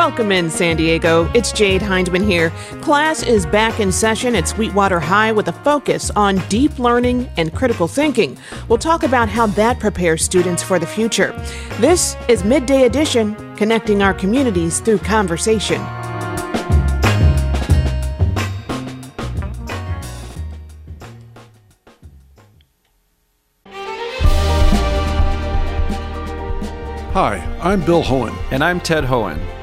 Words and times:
Welcome 0.00 0.32
in, 0.32 0.48
San 0.48 0.78
Diego. 0.78 1.30
It's 1.34 1.52
Jade 1.52 1.82
Hindman 1.82 2.24
here. 2.24 2.48
Class 2.80 3.22
is 3.22 3.44
back 3.44 3.80
in 3.80 3.92
session 3.92 4.34
at 4.34 4.48
Sweetwater 4.48 4.98
High 4.98 5.30
with 5.30 5.48
a 5.48 5.52
focus 5.52 6.10
on 6.16 6.38
deep 6.48 6.78
learning 6.78 7.28
and 7.36 7.54
critical 7.54 7.86
thinking. 7.86 8.38
We'll 8.66 8.78
talk 8.78 9.02
about 9.02 9.28
how 9.28 9.46
that 9.48 9.78
prepares 9.78 10.24
students 10.24 10.62
for 10.62 10.78
the 10.78 10.86
future. 10.86 11.32
This 11.80 12.16
is 12.28 12.44
Midday 12.44 12.84
Edition, 12.84 13.36
connecting 13.56 14.00
our 14.00 14.14
communities 14.14 14.80
through 14.80 15.00
conversation. 15.00 15.82
Hi, 27.12 27.58
I'm 27.60 27.84
Bill 27.84 28.02
Hoehn. 28.02 28.34
And 28.50 28.64
I'm 28.64 28.80
Ted 28.80 29.04
Hoehn. 29.04 29.59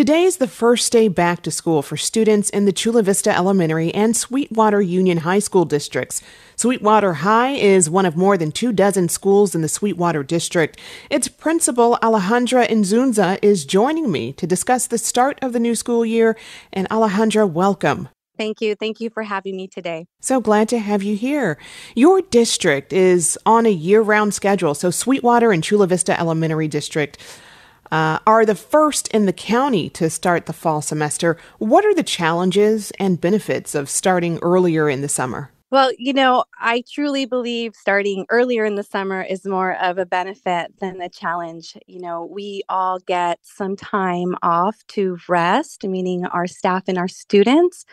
Today 0.00 0.22
is 0.22 0.38
the 0.38 0.48
first 0.48 0.92
day 0.92 1.08
back 1.08 1.42
to 1.42 1.50
school 1.50 1.82
for 1.82 1.98
students 1.98 2.48
in 2.48 2.64
the 2.64 2.72
Chula 2.72 3.02
Vista 3.02 3.36
Elementary 3.36 3.92
and 3.92 4.16
Sweetwater 4.16 4.80
Union 4.80 5.18
High 5.18 5.40
School 5.40 5.66
districts. 5.66 6.22
Sweetwater 6.56 7.12
High 7.12 7.50
is 7.50 7.90
one 7.90 8.06
of 8.06 8.16
more 8.16 8.38
than 8.38 8.50
two 8.50 8.72
dozen 8.72 9.10
schools 9.10 9.54
in 9.54 9.60
the 9.60 9.68
Sweetwater 9.68 10.22
district. 10.22 10.80
Its 11.10 11.28
principal, 11.28 11.98
Alejandra 12.02 12.66
Inzunza, 12.66 13.38
is 13.42 13.66
joining 13.66 14.10
me 14.10 14.32
to 14.32 14.46
discuss 14.46 14.86
the 14.86 14.96
start 14.96 15.38
of 15.42 15.52
the 15.52 15.60
new 15.60 15.74
school 15.74 16.06
year. 16.06 16.34
And 16.72 16.88
Alejandra, 16.88 17.46
welcome. 17.46 18.08
Thank 18.38 18.62
you. 18.62 18.74
Thank 18.76 19.02
you 19.02 19.10
for 19.10 19.24
having 19.24 19.54
me 19.54 19.68
today. 19.68 20.06
So 20.22 20.40
glad 20.40 20.70
to 20.70 20.78
have 20.78 21.02
you 21.02 21.14
here. 21.14 21.58
Your 21.94 22.22
district 22.22 22.94
is 22.94 23.38
on 23.44 23.66
a 23.66 23.70
year 23.70 24.00
round 24.00 24.32
schedule. 24.32 24.74
So, 24.74 24.90
Sweetwater 24.90 25.52
and 25.52 25.62
Chula 25.62 25.88
Vista 25.88 26.18
Elementary 26.18 26.68
District 26.68 27.18
uh, 27.90 28.18
are 28.26 28.44
the 28.44 28.54
first 28.54 29.08
in 29.08 29.26
the 29.26 29.32
county 29.32 29.88
to 29.90 30.10
start 30.10 30.46
the 30.46 30.52
fall 30.52 30.82
semester. 30.82 31.36
What 31.58 31.84
are 31.84 31.94
the 31.94 32.02
challenges 32.02 32.90
and 32.98 33.20
benefits 33.20 33.74
of 33.74 33.88
starting 33.88 34.38
earlier 34.42 34.88
in 34.88 35.00
the 35.00 35.08
summer? 35.08 35.50
Well, 35.70 35.92
you 35.98 36.12
know, 36.12 36.44
I 36.58 36.82
truly 36.92 37.26
believe 37.26 37.76
starting 37.76 38.26
earlier 38.28 38.64
in 38.64 38.74
the 38.74 38.82
summer 38.82 39.22
is 39.22 39.46
more 39.46 39.76
of 39.80 39.98
a 39.98 40.06
benefit 40.06 40.72
than 40.80 41.00
a 41.00 41.08
challenge. 41.08 41.76
You 41.86 42.00
know, 42.00 42.24
we 42.24 42.62
all 42.68 42.98
get 42.98 43.38
some 43.42 43.76
time 43.76 44.34
off 44.42 44.84
to 44.88 45.16
rest, 45.28 45.84
meaning 45.84 46.26
our 46.26 46.48
staff 46.48 46.84
and 46.88 46.98
our 46.98 47.06
students, 47.06 47.84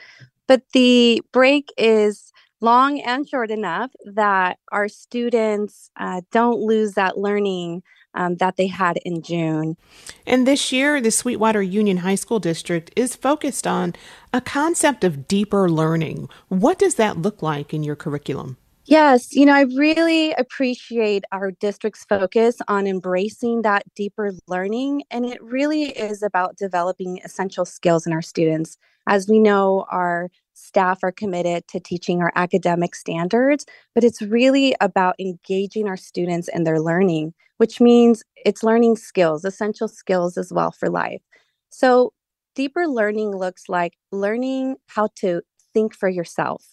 but 0.48 0.64
the 0.74 1.22
break 1.32 1.72
is 1.78 2.32
long 2.62 3.00
and 3.02 3.30
short 3.30 3.52
enough 3.52 3.92
that 4.06 4.58
our 4.72 4.88
students 4.88 5.92
uh, 5.98 6.22
don't 6.32 6.60
lose 6.60 6.94
that 6.94 7.20
learning 7.20 7.84
um, 8.18 8.36
that 8.36 8.58
they 8.58 8.68
had 8.68 8.98
in 9.06 9.22
June. 9.22 9.78
And 10.26 10.46
this 10.46 10.72
year, 10.72 11.00
the 11.00 11.12
Sweetwater 11.12 11.62
Union 11.62 11.98
High 11.98 12.16
School 12.16 12.40
District 12.40 12.92
is 12.96 13.16
focused 13.16 13.66
on 13.66 13.94
a 14.34 14.42
concept 14.42 15.06
of 15.06 15.28
deeper 15.28 15.70
learning. 15.70 16.28
What 16.50 16.80
does 16.80 16.96
that 16.96 17.18
look 17.18 17.42
like 17.42 17.74
in 17.74 17.84
your 17.84 17.96
curriculum? 17.96 18.58
Yes, 18.86 19.36
you 19.36 19.46
know, 19.46 19.54
I 19.54 19.64
really 19.76 20.32
appreciate 20.34 21.26
our 21.34 21.52
district's 21.52 22.06
focus 22.06 22.56
on 22.70 22.88
embracing 22.88 23.62
that 23.64 23.84
deeper 23.96 24.32
learning. 24.48 25.04
And 25.12 25.26
it 25.26 25.44
really 25.44 25.90
is 25.90 26.24
about 26.24 26.56
developing 26.56 27.20
essential 27.24 27.66
skills 27.66 28.08
in 28.08 28.14
our 28.14 28.22
students. 28.22 28.78
As 29.06 29.28
we 29.28 29.40
know, 29.40 29.86
our 29.92 30.30
staff 30.58 31.00
are 31.04 31.12
committed 31.12 31.68
to 31.68 31.80
teaching 31.80 32.22
our 32.22 32.32
academic 32.36 32.96
standards, 32.96 33.66
but 33.94 34.04
it's 34.04 34.22
really 34.22 34.76
about 34.82 35.16
engaging 35.20 35.88
our 35.88 35.98
students 35.98 36.50
in 36.54 36.64
their 36.64 36.82
learning, 36.82 37.34
which 37.58 37.80
means 37.80 38.24
it's 38.46 38.64
learning 38.64 38.96
skills, 38.96 39.46
essential 39.46 39.88
skills 39.88 40.38
as 40.38 40.52
well 40.52 40.72
for 40.72 40.90
life. 40.90 41.22
So, 41.70 42.14
deeper 42.56 42.88
learning 42.88 43.36
looks 43.36 43.70
like 43.70 43.94
learning 44.12 44.78
how 44.88 45.10
to 45.18 45.42
think 45.74 45.94
for 45.94 46.10
yourself. 46.10 46.66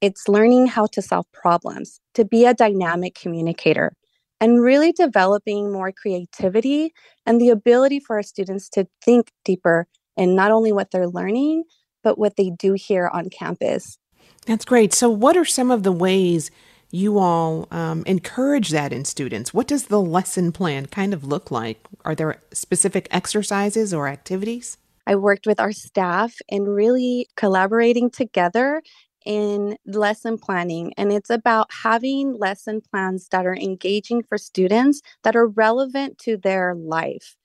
It's 0.00 0.28
learning 0.28 0.68
how 0.68 0.86
to 0.86 1.02
solve 1.02 1.26
problems, 1.32 2.00
to 2.14 2.24
be 2.24 2.46
a 2.46 2.54
dynamic 2.54 3.16
communicator, 3.16 3.92
and 4.40 4.62
really 4.62 4.92
developing 4.92 5.72
more 5.72 5.92
creativity 5.92 6.94
and 7.26 7.40
the 7.40 7.50
ability 7.50 8.00
for 8.00 8.16
our 8.16 8.22
students 8.22 8.68
to 8.70 8.86
think 9.04 9.32
deeper 9.44 9.88
in 10.16 10.36
not 10.36 10.52
only 10.52 10.72
what 10.72 10.90
they're 10.90 11.08
learning, 11.08 11.64
but 12.02 12.18
what 12.18 12.36
they 12.36 12.50
do 12.50 12.74
here 12.74 13.08
on 13.08 13.30
campus. 13.30 13.98
That's 14.46 14.64
great. 14.64 14.92
So, 14.92 15.10
what 15.10 15.36
are 15.36 15.44
some 15.44 15.70
of 15.70 15.82
the 15.82 15.92
ways 15.92 16.50
you 16.90 17.18
all 17.18 17.68
um, 17.70 18.02
encourage 18.06 18.70
that 18.70 18.92
in 18.92 19.04
students? 19.04 19.54
What 19.54 19.68
does 19.68 19.86
the 19.86 20.00
lesson 20.00 20.52
plan 20.52 20.86
kind 20.86 21.14
of 21.14 21.24
look 21.24 21.50
like? 21.50 21.80
Are 22.04 22.14
there 22.14 22.42
specific 22.52 23.06
exercises 23.10 23.94
or 23.94 24.08
activities? 24.08 24.76
I 25.06 25.16
worked 25.16 25.46
with 25.46 25.60
our 25.60 25.72
staff 25.72 26.34
in 26.48 26.64
really 26.64 27.28
collaborating 27.36 28.10
together 28.10 28.82
in 29.26 29.76
lesson 29.86 30.38
planning. 30.38 30.92
And 30.96 31.12
it's 31.12 31.30
about 31.30 31.68
having 31.82 32.36
lesson 32.38 32.80
plans 32.80 33.28
that 33.30 33.46
are 33.46 33.56
engaging 33.56 34.22
for 34.22 34.38
students 34.38 35.02
that 35.22 35.36
are 35.36 35.46
relevant 35.46 36.18
to 36.18 36.36
their 36.36 36.74
life. 36.74 37.36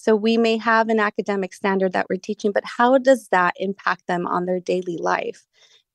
So 0.00 0.16
we 0.16 0.38
may 0.38 0.56
have 0.56 0.88
an 0.88 0.98
academic 0.98 1.52
standard 1.52 1.92
that 1.92 2.06
we're 2.08 2.16
teaching, 2.16 2.52
but 2.52 2.64
how 2.64 2.96
does 2.96 3.28
that 3.32 3.52
impact 3.58 4.06
them 4.06 4.26
on 4.26 4.46
their 4.46 4.58
daily 4.58 4.96
life? 4.96 5.46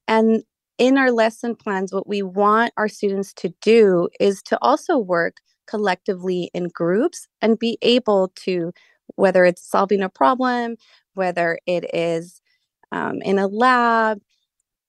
And 0.08 0.44
in 0.78 1.00
our 1.00 1.12
lesson 1.12 1.56
plans, 1.56 1.92
what 1.92 2.08
we 2.08 2.22
want 2.22 2.72
our 2.78 2.88
students 2.88 3.34
to 3.34 3.52
do 3.62 4.10
is 4.20 4.44
to 4.44 4.60
also 4.62 5.00
work 5.00 5.38
collectively 5.66 6.52
in 6.54 6.68
groups 6.68 7.28
and 7.42 7.58
be 7.58 7.80
able 7.82 8.32
to, 8.36 8.72
whether 9.16 9.44
it's 9.44 9.68
solving 9.68 10.04
a 10.04 10.10
problem, 10.10 10.76
whether 11.16 11.58
it 11.66 11.90
is 11.92 12.42
um, 12.92 13.24
in 13.24 13.40
a 13.40 13.48
lab, 13.48 14.20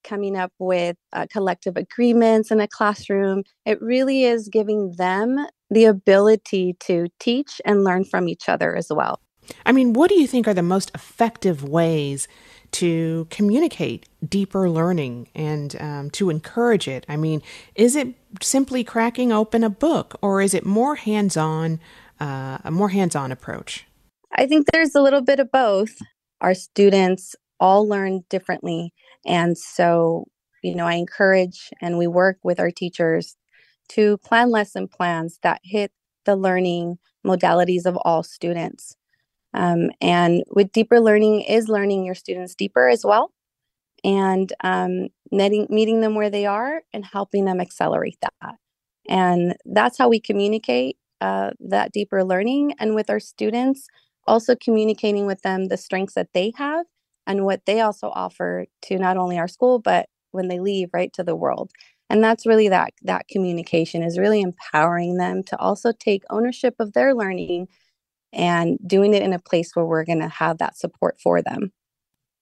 coming 0.05 0.37
up 0.37 0.53
with 0.59 0.97
uh, 1.15 1.27
collective 1.33 1.77
agreements 1.79 2.51
in 2.51 2.61
a 2.61 2.69
classroom, 2.69 3.43
it 3.65 3.81
really 3.81 4.25
is 4.25 4.49
giving 4.49 4.93
them 4.99 5.47
the 5.71 5.85
ability 5.85 6.77
to 6.81 7.09
teach 7.19 7.61
and 7.65 7.85
learn 7.85 8.05
from 8.05 8.29
each 8.29 8.49
other 8.49 8.77
as 8.77 8.89
well. 8.91 9.21
I 9.65 9.73
mean, 9.73 9.93
what 9.93 10.09
do 10.09 10.19
you 10.19 10.27
think 10.27 10.49
are 10.49 10.55
the 10.55 10.63
most 10.63 10.91
effective 10.95 11.63
ways 11.63 12.27
to 12.73 13.27
communicate 13.31 14.09
deeper 14.29 14.69
learning 14.69 15.29
and 15.35 15.77
um, 15.81 16.11
to 16.11 16.31
encourage 16.31 16.89
it? 16.89 17.07
I 17.09 17.17
mean, 17.17 17.43
is 17.75 17.95
it 17.95 18.15
simply 18.43 18.83
cracking 18.83 19.33
open 19.33 19.63
a 19.63 19.71
book, 19.71 20.19
or 20.21 20.43
is 20.43 20.53
it 20.53 20.67
more 20.67 20.97
hands-on, 20.97 21.81
uh, 22.19 22.59
a 22.65 22.71
more 22.71 22.89
hands-on 22.89 23.31
approach? 23.31 23.87
I 24.37 24.47
think 24.47 24.67
there's 24.73 24.95
a 24.95 25.01
little 25.01 25.23
bit 25.23 25.39
of 25.39 25.53
both. 25.53 25.97
Our 26.41 26.55
students 26.55 27.37
all 27.61 27.89
learn 27.89 28.25
differently, 28.29 28.93
and 29.25 29.57
so 29.57 30.27
you 30.67 30.75
know, 30.75 30.87
I 30.87 30.95
encourage 30.95 31.71
and 31.81 31.97
we 31.97 32.09
work 32.09 32.39
with 32.43 32.59
our 32.59 32.73
teachers 32.73 33.37
to 33.91 34.19
plan 34.19 34.51
lesson 34.51 34.89
plans 34.89 35.39
that 35.43 35.61
hit 35.63 35.93
the 36.25 36.37
learning 36.37 36.99
modalities 37.27 37.87
of 37.87 37.97
all 37.99 38.23
students. 38.23 38.97
Um, 39.55 39.91
and 40.01 40.45
with 40.51 40.73
deeper 40.73 41.01
learning 41.01 41.43
is 41.43 41.69
learning 41.69 42.05
your 42.05 42.15
students 42.15 42.55
deeper 42.55 42.89
as 42.89 43.05
well 43.05 43.33
and 44.05 44.53
um, 44.63 45.09
meeting, 45.31 45.67
meeting 45.71 46.01
them 46.01 46.15
where 46.15 46.31
they 46.31 46.47
are 46.47 46.83
and 46.93 47.05
helping 47.05 47.45
them 47.45 47.61
accelerate 47.61 48.19
that. 48.21 48.57
And 49.09 49.57
that's 49.65 49.99
how 49.99 50.09
we 50.09 50.21
communicate 50.21 50.97
uh, 51.21 51.51
that 51.61 51.93
deeper 51.93 52.25
learning. 52.25 52.75
And 52.79 52.95
with 52.95 53.09
our 53.09 53.21
students, 53.21 53.87
also 54.27 54.57
communicating 54.57 55.27
with 55.27 55.43
them 55.43 55.67
the 55.67 55.77
strengths 55.77 56.15
that 56.15 56.29
they 56.35 56.53
have 56.57 56.87
and 57.27 57.45
what 57.45 57.65
they 57.67 57.81
also 57.81 58.11
offer 58.11 58.67
to 58.83 58.99
not 58.99 59.17
only 59.17 59.39
our 59.39 59.49
school, 59.49 59.79
but 59.79 60.09
when 60.33 60.49
they 60.49 60.61
leave, 60.61 60.91
right, 60.93 61.13
to 61.15 61.23
the 61.23 61.37
world. 61.37 61.71
And 62.09 62.23
that's 62.23 62.47
really 62.47 62.69
that 62.69 62.95
that 63.03 63.29
communication 63.29 64.03
is 64.03 64.19
really 64.19 64.41
empowering 64.41 65.17
them 65.17 65.43
to 65.45 65.59
also 65.59 65.93
take 65.93 66.23
ownership 66.31 66.75
of 66.79 66.93
their 66.93 67.15
learning 67.15 67.69
and 68.33 68.79
doing 68.87 69.15
it 69.15 69.23
in 69.23 69.33
a 69.33 69.39
place 69.39 69.75
where 69.75 69.87
we're 69.87 70.05
going 70.05 70.21
to 70.21 70.29
have 70.29 70.59
that 70.59 70.77
support 70.77 71.19
for 71.21 71.43
them. 71.43 71.73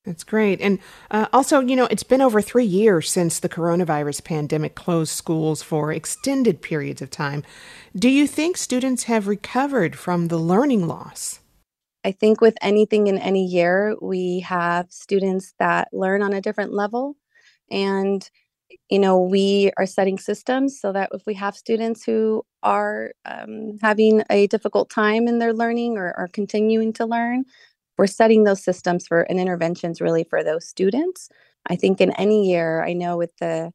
That's 0.05 0.25
great. 0.25 0.61
And 0.61 0.81
uh, 1.11 1.29
also, 1.33 1.61
you 1.61 1.77
know, 1.77 1.89
it's 1.91 2.03
been 2.03 2.21
over 2.21 2.43
three 2.43 2.65
years 2.65 3.11
since 3.11 3.41
the 3.41 3.49
coronavirus 3.49 4.23
pandemic 4.23 4.75
closed 4.75 5.13
schools 5.13 5.63
for 5.63 5.93
extended 5.93 6.61
periods 6.61 7.01
of 7.01 7.09
time. 7.09 7.43
Do 7.97 8.11
you 8.11 8.27
think 8.27 8.59
students 8.59 9.05
have 9.05 9.27
recovered 9.27 9.97
from 9.97 10.29
the 10.29 10.37
learning 10.37 10.87
loss? 10.87 11.41
I 12.05 12.13
think 12.13 12.43
with 12.43 12.55
anything 12.61 13.07
in 13.07 13.17
any 13.17 13.47
year, 13.47 13.97
we 14.03 14.41
have 14.41 14.93
students 14.93 15.55
that 15.59 15.89
learn 15.91 16.21
on 16.23 16.35
a 16.35 16.41
different 16.43 16.75
level. 16.75 17.17
And 17.71 18.29
you 18.91 18.99
know, 18.99 19.21
we 19.21 19.71
are 19.77 19.87
setting 19.87 20.19
systems 20.19 20.79
so 20.79 20.93
that 20.93 21.09
if 21.13 21.23
we 21.27 21.35
have 21.35 21.57
students 21.57 22.05
who 22.05 22.45
are 22.63 23.13
um, 23.25 23.79
having 23.83 24.23
a 24.31 24.47
difficult 24.49 24.91
time 24.91 25.27
in 25.27 25.39
their 25.39 25.55
learning 25.55 25.97
or 25.97 26.13
are 26.19 26.29
continuing 26.29 26.93
to 26.95 27.07
learn, 27.07 27.45
we're 27.97 28.07
setting 28.07 28.45
those 28.45 28.63
systems 28.63 29.07
for 29.07 29.23
and 29.23 29.41
interventions 29.41 30.01
really 30.01 30.25
for 30.25 30.45
those 30.45 30.67
students. 30.67 31.29
I 31.67 31.77
think 31.77 32.01
in 32.01 32.11
any 32.13 32.49
year, 32.51 32.85
I 32.85 32.93
know 32.93 33.17
with 33.17 33.35
the 33.39 33.73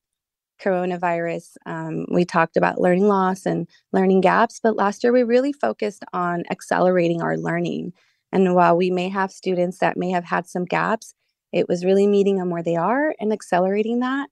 coronavirus, 0.61 1.55
um, 1.65 2.05
we 2.11 2.25
talked 2.25 2.57
about 2.57 2.81
learning 2.81 3.07
loss 3.07 3.45
and 3.45 3.67
learning 3.93 4.21
gaps, 4.21 4.59
but 4.61 4.75
last 4.75 5.03
year 5.03 5.13
we 5.13 5.23
really 5.23 5.53
focused 5.53 6.03
on 6.13 6.43
accelerating 6.51 7.21
our 7.21 7.37
learning. 7.37 7.93
And 8.31 8.53
while 8.53 8.77
we 8.77 8.91
may 8.91 9.09
have 9.09 9.31
students 9.31 9.79
that 9.79 9.97
may 9.97 10.11
have 10.11 10.25
had 10.25 10.47
some 10.47 10.65
gaps, 10.65 11.15
it 11.51 11.67
was 11.67 11.83
really 11.83 12.05
meeting 12.05 12.37
them 12.37 12.51
where 12.51 12.61
they 12.61 12.75
are 12.75 13.15
and 13.19 13.33
accelerating 13.33 14.01
that 14.01 14.29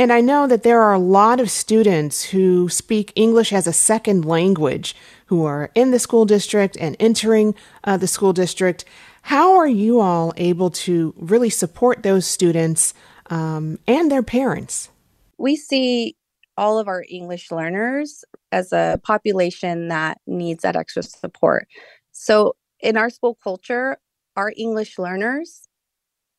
and 0.00 0.14
I 0.14 0.22
know 0.22 0.46
that 0.46 0.62
there 0.62 0.80
are 0.80 0.94
a 0.94 0.98
lot 0.98 1.40
of 1.40 1.50
students 1.50 2.24
who 2.24 2.70
speak 2.70 3.12
English 3.16 3.52
as 3.52 3.66
a 3.66 3.72
second 3.74 4.24
language 4.24 4.96
who 5.26 5.44
are 5.44 5.70
in 5.74 5.90
the 5.90 5.98
school 5.98 6.24
district 6.24 6.74
and 6.80 6.96
entering 6.98 7.54
uh, 7.84 7.98
the 7.98 8.06
school 8.06 8.32
district. 8.32 8.86
How 9.20 9.58
are 9.58 9.68
you 9.68 10.00
all 10.00 10.32
able 10.38 10.70
to 10.70 11.12
really 11.18 11.50
support 11.50 12.02
those 12.02 12.24
students 12.24 12.94
um, 13.28 13.78
and 13.86 14.10
their 14.10 14.22
parents? 14.22 14.88
We 15.36 15.54
see 15.54 16.16
all 16.56 16.78
of 16.78 16.88
our 16.88 17.04
English 17.06 17.50
learners 17.50 18.24
as 18.52 18.72
a 18.72 18.98
population 19.02 19.88
that 19.88 20.16
needs 20.26 20.62
that 20.62 20.76
extra 20.76 21.02
support. 21.02 21.68
So, 22.12 22.56
in 22.80 22.96
our 22.96 23.10
school 23.10 23.36
culture, 23.44 23.98
our 24.34 24.50
English 24.56 24.98
learners 24.98 25.68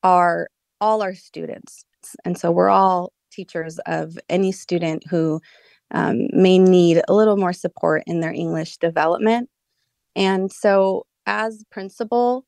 are 0.02 0.48
all 0.80 1.04
our 1.04 1.14
students. 1.14 1.86
And 2.26 2.36
so 2.36 2.52
we're 2.52 2.70
all 2.70 3.14
teachers 3.32 3.80
of 3.86 4.18
any 4.30 4.52
student 4.52 5.04
who 5.10 5.42
um, 5.92 6.28
may 6.32 6.58
need 6.58 7.02
a 7.08 7.14
little 7.14 7.38
more 7.38 7.54
support 7.54 8.04
in 8.08 8.20
their 8.20 8.32
English 8.32 8.78
development. 8.78 9.50
And 10.16 10.52
so, 10.52 11.06
as 11.26 11.64
principal, 11.70 12.46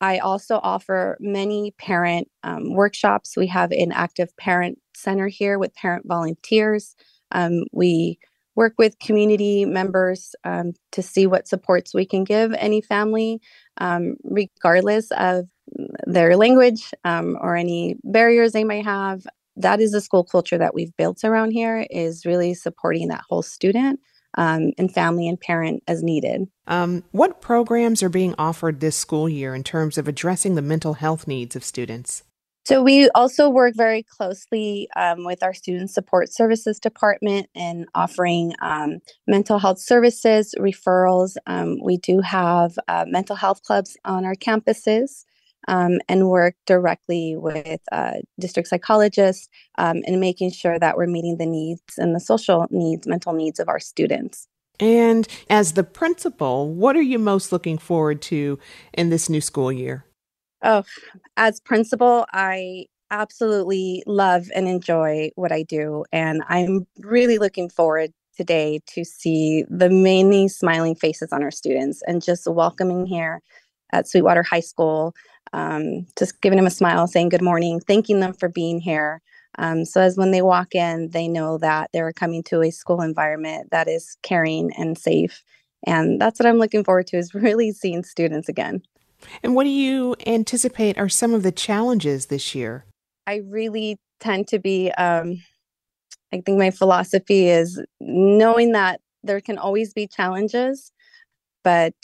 I 0.00 0.18
also 0.18 0.60
offer 0.62 1.16
many 1.20 1.72
parent 1.78 2.28
um, 2.42 2.74
workshops. 2.74 3.36
We 3.36 3.46
have 3.48 3.72
an 3.72 3.92
active 3.92 4.36
parent 4.36 4.78
center 4.94 5.28
here 5.28 5.58
with 5.58 5.74
parent 5.74 6.06
volunteers. 6.06 6.94
Um, 7.32 7.64
we 7.72 8.18
work 8.54 8.74
with 8.78 8.98
community 8.98 9.64
members 9.64 10.34
um, 10.44 10.72
to 10.92 11.02
see 11.02 11.26
what 11.26 11.48
supports 11.48 11.94
we 11.94 12.06
can 12.06 12.24
give 12.24 12.52
any 12.54 12.80
family, 12.80 13.40
um, 13.78 14.16
regardless 14.24 15.10
of 15.12 15.46
their 16.06 16.36
language 16.36 16.92
um, 17.04 17.36
or 17.40 17.56
any 17.56 17.96
barriers 18.04 18.52
they 18.52 18.64
may 18.64 18.82
have 18.82 19.26
that 19.56 19.80
is 19.80 19.92
the 19.92 20.00
school 20.00 20.24
culture 20.24 20.58
that 20.58 20.74
we've 20.74 20.96
built 20.96 21.24
around 21.24 21.52
here 21.52 21.86
is 21.90 22.26
really 22.26 22.54
supporting 22.54 23.08
that 23.08 23.22
whole 23.28 23.42
student 23.42 24.00
um, 24.36 24.72
and 24.78 24.92
family 24.92 25.28
and 25.28 25.40
parent 25.40 25.82
as 25.88 26.02
needed. 26.02 26.48
Um, 26.66 27.04
what 27.12 27.40
programs 27.40 28.02
are 28.02 28.08
being 28.08 28.34
offered 28.38 28.80
this 28.80 28.96
school 28.96 29.28
year 29.28 29.54
in 29.54 29.64
terms 29.64 29.98
of 29.98 30.08
addressing 30.08 30.54
the 30.54 30.62
mental 30.62 30.94
health 30.94 31.26
needs 31.26 31.56
of 31.56 31.64
students? 31.64 32.22
So, 32.64 32.82
we 32.82 33.08
also 33.10 33.48
work 33.48 33.74
very 33.76 34.02
closely 34.02 34.88
um, 34.96 35.24
with 35.24 35.44
our 35.44 35.54
Student 35.54 35.88
Support 35.88 36.32
Services 36.32 36.80
Department 36.80 37.46
and 37.54 37.86
offering 37.94 38.54
um, 38.60 38.98
mental 39.28 39.60
health 39.60 39.78
services, 39.78 40.52
referrals. 40.58 41.36
Um, 41.46 41.78
we 41.80 41.96
do 41.96 42.20
have 42.22 42.76
uh, 42.88 43.04
mental 43.06 43.36
health 43.36 43.62
clubs 43.62 43.96
on 44.04 44.24
our 44.24 44.34
campuses 44.34 45.24
um, 45.68 45.98
and 46.08 46.28
work 46.28 46.54
directly 46.66 47.36
with 47.36 47.80
uh, 47.92 48.14
district 48.38 48.68
psychologists 48.68 49.48
um, 49.78 50.02
and 50.06 50.20
making 50.20 50.50
sure 50.50 50.78
that 50.78 50.96
we're 50.96 51.06
meeting 51.06 51.36
the 51.36 51.46
needs 51.46 51.98
and 51.98 52.14
the 52.14 52.20
social 52.20 52.66
needs, 52.70 53.06
mental 53.06 53.32
needs 53.32 53.58
of 53.58 53.68
our 53.68 53.80
students. 53.80 54.48
And 54.78 55.26
as 55.48 55.72
the 55.72 55.84
principal, 55.84 56.72
what 56.72 56.96
are 56.96 57.02
you 57.02 57.18
most 57.18 57.50
looking 57.52 57.78
forward 57.78 58.20
to 58.22 58.58
in 58.92 59.10
this 59.10 59.28
new 59.28 59.40
school 59.40 59.72
year? 59.72 60.04
Oh, 60.62 60.84
as 61.36 61.60
principal, 61.60 62.26
I 62.32 62.86
absolutely 63.10 64.02
love 64.06 64.46
and 64.54 64.68
enjoy 64.68 65.30
what 65.36 65.52
I 65.52 65.62
do. 65.62 66.04
And 66.12 66.42
I'm 66.48 66.86
really 66.98 67.38
looking 67.38 67.68
forward 67.68 68.12
today 68.36 68.80
to 68.88 69.04
see 69.04 69.64
the 69.70 69.88
many 69.88 70.48
smiling 70.48 70.94
faces 70.94 71.32
on 71.32 71.42
our 71.42 71.50
students 71.50 72.02
and 72.06 72.22
just 72.22 72.46
welcoming 72.46 73.06
here 73.06 73.40
at 73.92 74.08
Sweetwater 74.08 74.42
High 74.42 74.60
School 74.60 75.14
um, 75.52 76.06
just 76.18 76.40
giving 76.40 76.56
them 76.56 76.66
a 76.66 76.70
smile, 76.70 77.06
saying 77.06 77.28
good 77.28 77.42
morning, 77.42 77.80
thanking 77.80 78.20
them 78.20 78.32
for 78.32 78.48
being 78.48 78.80
here. 78.80 79.20
Um, 79.58 79.84
so 79.84 80.00
as 80.00 80.16
when 80.16 80.30
they 80.30 80.42
walk 80.42 80.74
in, 80.74 81.10
they 81.10 81.28
know 81.28 81.58
that 81.58 81.90
they're 81.92 82.12
coming 82.12 82.42
to 82.44 82.62
a 82.62 82.70
school 82.70 83.00
environment 83.00 83.68
that 83.70 83.88
is 83.88 84.16
caring 84.22 84.72
and 84.76 84.98
safe. 84.98 85.42
And 85.86 86.20
that's 86.20 86.38
what 86.38 86.46
I'm 86.46 86.58
looking 86.58 86.84
forward 86.84 87.06
to 87.08 87.16
is 87.16 87.34
really 87.34 87.72
seeing 87.72 88.04
students 88.04 88.48
again. 88.48 88.82
And 89.42 89.54
what 89.54 89.64
do 89.64 89.70
you 89.70 90.14
anticipate 90.26 90.98
are 90.98 91.08
some 91.08 91.32
of 91.32 91.42
the 91.42 91.52
challenges 91.52 92.26
this 92.26 92.54
year? 92.54 92.84
I 93.26 93.42
really 93.46 93.98
tend 94.20 94.48
to 94.48 94.58
be, 94.58 94.90
um, 94.92 95.42
I 96.32 96.42
think 96.44 96.58
my 96.58 96.70
philosophy 96.70 97.48
is 97.48 97.80
knowing 97.98 98.72
that 98.72 99.00
there 99.22 99.40
can 99.40 99.58
always 99.58 99.94
be 99.94 100.06
challenges, 100.06 100.92
but 101.64 101.94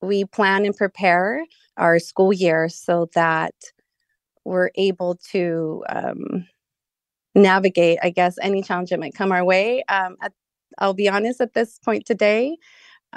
we 0.00 0.24
plan 0.24 0.64
and 0.64 0.76
prepare 0.76 1.44
our 1.76 1.98
school 1.98 2.32
year 2.32 2.68
so 2.68 3.08
that 3.14 3.54
we're 4.44 4.70
able 4.76 5.16
to 5.32 5.84
um, 5.88 6.46
navigate, 7.34 7.98
I 8.02 8.10
guess, 8.10 8.36
any 8.42 8.62
challenge 8.62 8.90
that 8.90 9.00
might 9.00 9.14
come 9.14 9.32
our 9.32 9.44
way. 9.44 9.84
Um, 9.88 10.16
at, 10.20 10.32
I'll 10.78 10.94
be 10.94 11.08
honest 11.08 11.40
at 11.40 11.54
this 11.54 11.78
point 11.78 12.06
today, 12.06 12.56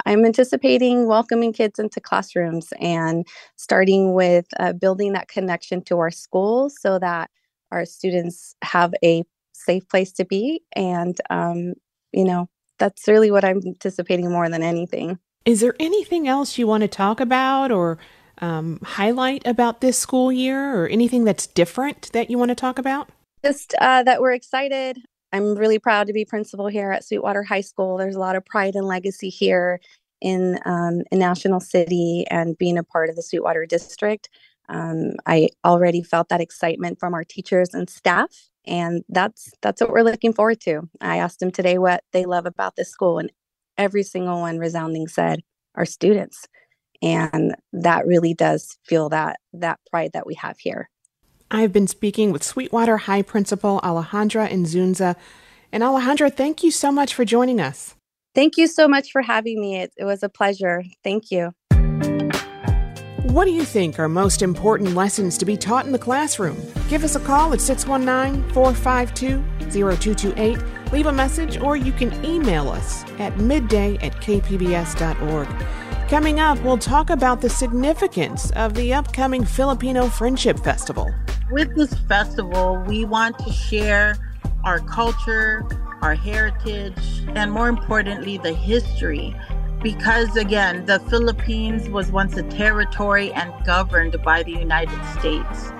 I'm 0.06 0.24
anticipating 0.24 1.06
welcoming 1.06 1.52
kids 1.52 1.78
into 1.78 2.00
classrooms 2.00 2.72
and 2.80 3.26
starting 3.56 4.14
with 4.14 4.46
uh, 4.58 4.72
building 4.72 5.12
that 5.12 5.28
connection 5.28 5.82
to 5.84 5.98
our 5.98 6.10
schools 6.10 6.76
so 6.80 6.98
that 6.98 7.30
our 7.72 7.84
students 7.84 8.54
have 8.62 8.94
a 9.04 9.24
safe 9.52 9.88
place 9.88 10.12
to 10.12 10.24
be. 10.24 10.62
And, 10.74 11.16
um, 11.30 11.74
you 12.12 12.24
know, 12.24 12.48
that's 12.78 13.08
really 13.08 13.30
what 13.30 13.44
I'm 13.44 13.60
anticipating 13.66 14.30
more 14.30 14.48
than 14.48 14.62
anything. 14.62 15.18
Is 15.44 15.60
there 15.60 15.74
anything 15.80 16.28
else 16.28 16.58
you 16.58 16.66
want 16.66 16.82
to 16.82 16.88
talk 16.88 17.20
about 17.20 17.72
or 17.72 17.98
um, 18.40 18.80
highlight 18.82 19.46
about 19.46 19.80
this 19.80 19.98
school 19.98 20.32
year 20.32 20.74
or 20.74 20.88
anything 20.88 21.24
that's 21.24 21.46
different 21.46 22.10
that 22.12 22.30
you 22.30 22.38
want 22.38 22.50
to 22.50 22.54
talk 22.54 22.78
about? 22.78 23.10
Just 23.44 23.74
uh, 23.80 24.02
that 24.02 24.20
we're 24.20 24.32
excited. 24.32 24.98
I'm 25.32 25.54
really 25.56 25.78
proud 25.78 26.06
to 26.06 26.12
be 26.12 26.24
principal 26.24 26.68
here 26.68 26.90
at 26.90 27.04
Sweetwater 27.04 27.42
High 27.42 27.60
School. 27.60 27.98
There's 27.98 28.14
a 28.14 28.20
lot 28.20 28.36
of 28.36 28.44
pride 28.44 28.74
and 28.74 28.86
legacy 28.86 29.28
here 29.28 29.80
in 30.20 30.58
um, 30.64 31.02
in 31.12 31.18
National 31.18 31.60
City 31.60 32.24
and 32.30 32.56
being 32.58 32.78
a 32.78 32.84
part 32.84 33.10
of 33.10 33.16
the 33.16 33.22
Sweetwater 33.22 33.66
District. 33.66 34.28
Um, 34.68 35.12
I 35.26 35.48
already 35.64 36.02
felt 36.02 36.28
that 36.28 36.40
excitement 36.40 36.98
from 36.98 37.14
our 37.14 37.24
teachers 37.24 37.72
and 37.72 37.88
staff, 37.88 38.50
and 38.66 39.04
that's 39.08 39.52
that's 39.62 39.80
what 39.80 39.90
we're 39.90 40.02
looking 40.02 40.32
forward 40.32 40.60
to. 40.62 40.88
I 41.00 41.18
asked 41.18 41.40
them 41.40 41.50
today 41.50 41.78
what 41.78 42.04
they 42.12 42.24
love 42.24 42.46
about 42.46 42.76
this 42.76 42.90
school, 42.90 43.18
and 43.18 43.30
every 43.76 44.02
single 44.02 44.40
one 44.40 44.58
resounding 44.58 45.08
said 45.08 45.42
our 45.74 45.84
students, 45.84 46.46
and 47.02 47.54
that 47.72 48.06
really 48.06 48.34
does 48.34 48.78
feel 48.84 49.08
that 49.10 49.40
that 49.52 49.80
pride 49.90 50.10
that 50.14 50.26
we 50.26 50.34
have 50.34 50.58
here. 50.58 50.88
I've 51.50 51.72
been 51.72 51.86
speaking 51.86 52.30
with 52.32 52.42
Sweetwater 52.42 52.98
High 52.98 53.22
Principal 53.22 53.80
Alejandra 53.82 54.48
Inzunza. 54.48 55.16
And 55.72 55.82
Alejandra, 55.82 56.34
thank 56.34 56.62
you 56.62 56.70
so 56.70 56.92
much 56.92 57.14
for 57.14 57.24
joining 57.24 57.60
us. 57.60 57.94
Thank 58.34 58.56
you 58.56 58.66
so 58.66 58.86
much 58.86 59.10
for 59.10 59.22
having 59.22 59.60
me. 59.60 59.76
It, 59.76 59.92
it 59.96 60.04
was 60.04 60.22
a 60.22 60.28
pleasure. 60.28 60.84
Thank 61.02 61.30
you. 61.30 61.52
What 63.22 63.44
do 63.44 63.50
you 63.50 63.64
think 63.64 63.98
are 63.98 64.08
most 64.08 64.42
important 64.42 64.94
lessons 64.94 65.36
to 65.38 65.44
be 65.44 65.56
taught 65.56 65.86
in 65.86 65.92
the 65.92 65.98
classroom? 65.98 66.56
Give 66.88 67.04
us 67.04 67.14
a 67.14 67.20
call 67.20 67.52
at 67.52 67.60
619 67.60 68.50
452 68.52 69.42
0228. 69.70 70.92
Leave 70.92 71.06
a 71.06 71.12
message, 71.12 71.58
or 71.58 71.76
you 71.76 71.92
can 71.92 72.24
email 72.24 72.70
us 72.70 73.04
at 73.18 73.36
midday 73.38 73.96
at 73.96 74.14
kpbs.org. 74.16 75.48
Coming 76.08 76.40
up, 76.40 76.58
we'll 76.62 76.78
talk 76.78 77.10
about 77.10 77.42
the 77.42 77.50
significance 77.50 78.50
of 78.52 78.72
the 78.72 78.94
upcoming 78.94 79.44
Filipino 79.44 80.08
Friendship 80.08 80.58
Festival. 80.58 81.14
With 81.50 81.76
this 81.76 81.92
festival, 82.08 82.82
we 82.86 83.04
want 83.04 83.38
to 83.40 83.52
share 83.52 84.16
our 84.64 84.78
culture, 84.78 85.66
our 86.00 86.14
heritage, 86.14 86.96
and 87.34 87.52
more 87.52 87.68
importantly, 87.68 88.38
the 88.38 88.54
history. 88.54 89.36
Because 89.82 90.34
again, 90.38 90.86
the 90.86 90.98
Philippines 91.10 91.90
was 91.90 92.10
once 92.10 92.38
a 92.38 92.42
territory 92.44 93.30
and 93.34 93.52
governed 93.66 94.16
by 94.24 94.42
the 94.42 94.52
United 94.52 95.04
States. 95.18 95.72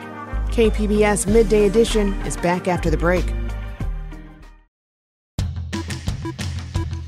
KPBS 0.53 1.27
Midday 1.27 1.65
Edition 1.65 2.13
is 2.27 2.37
back 2.37 2.69
after 2.69 2.91
the 2.91 2.99
break. 2.99 3.33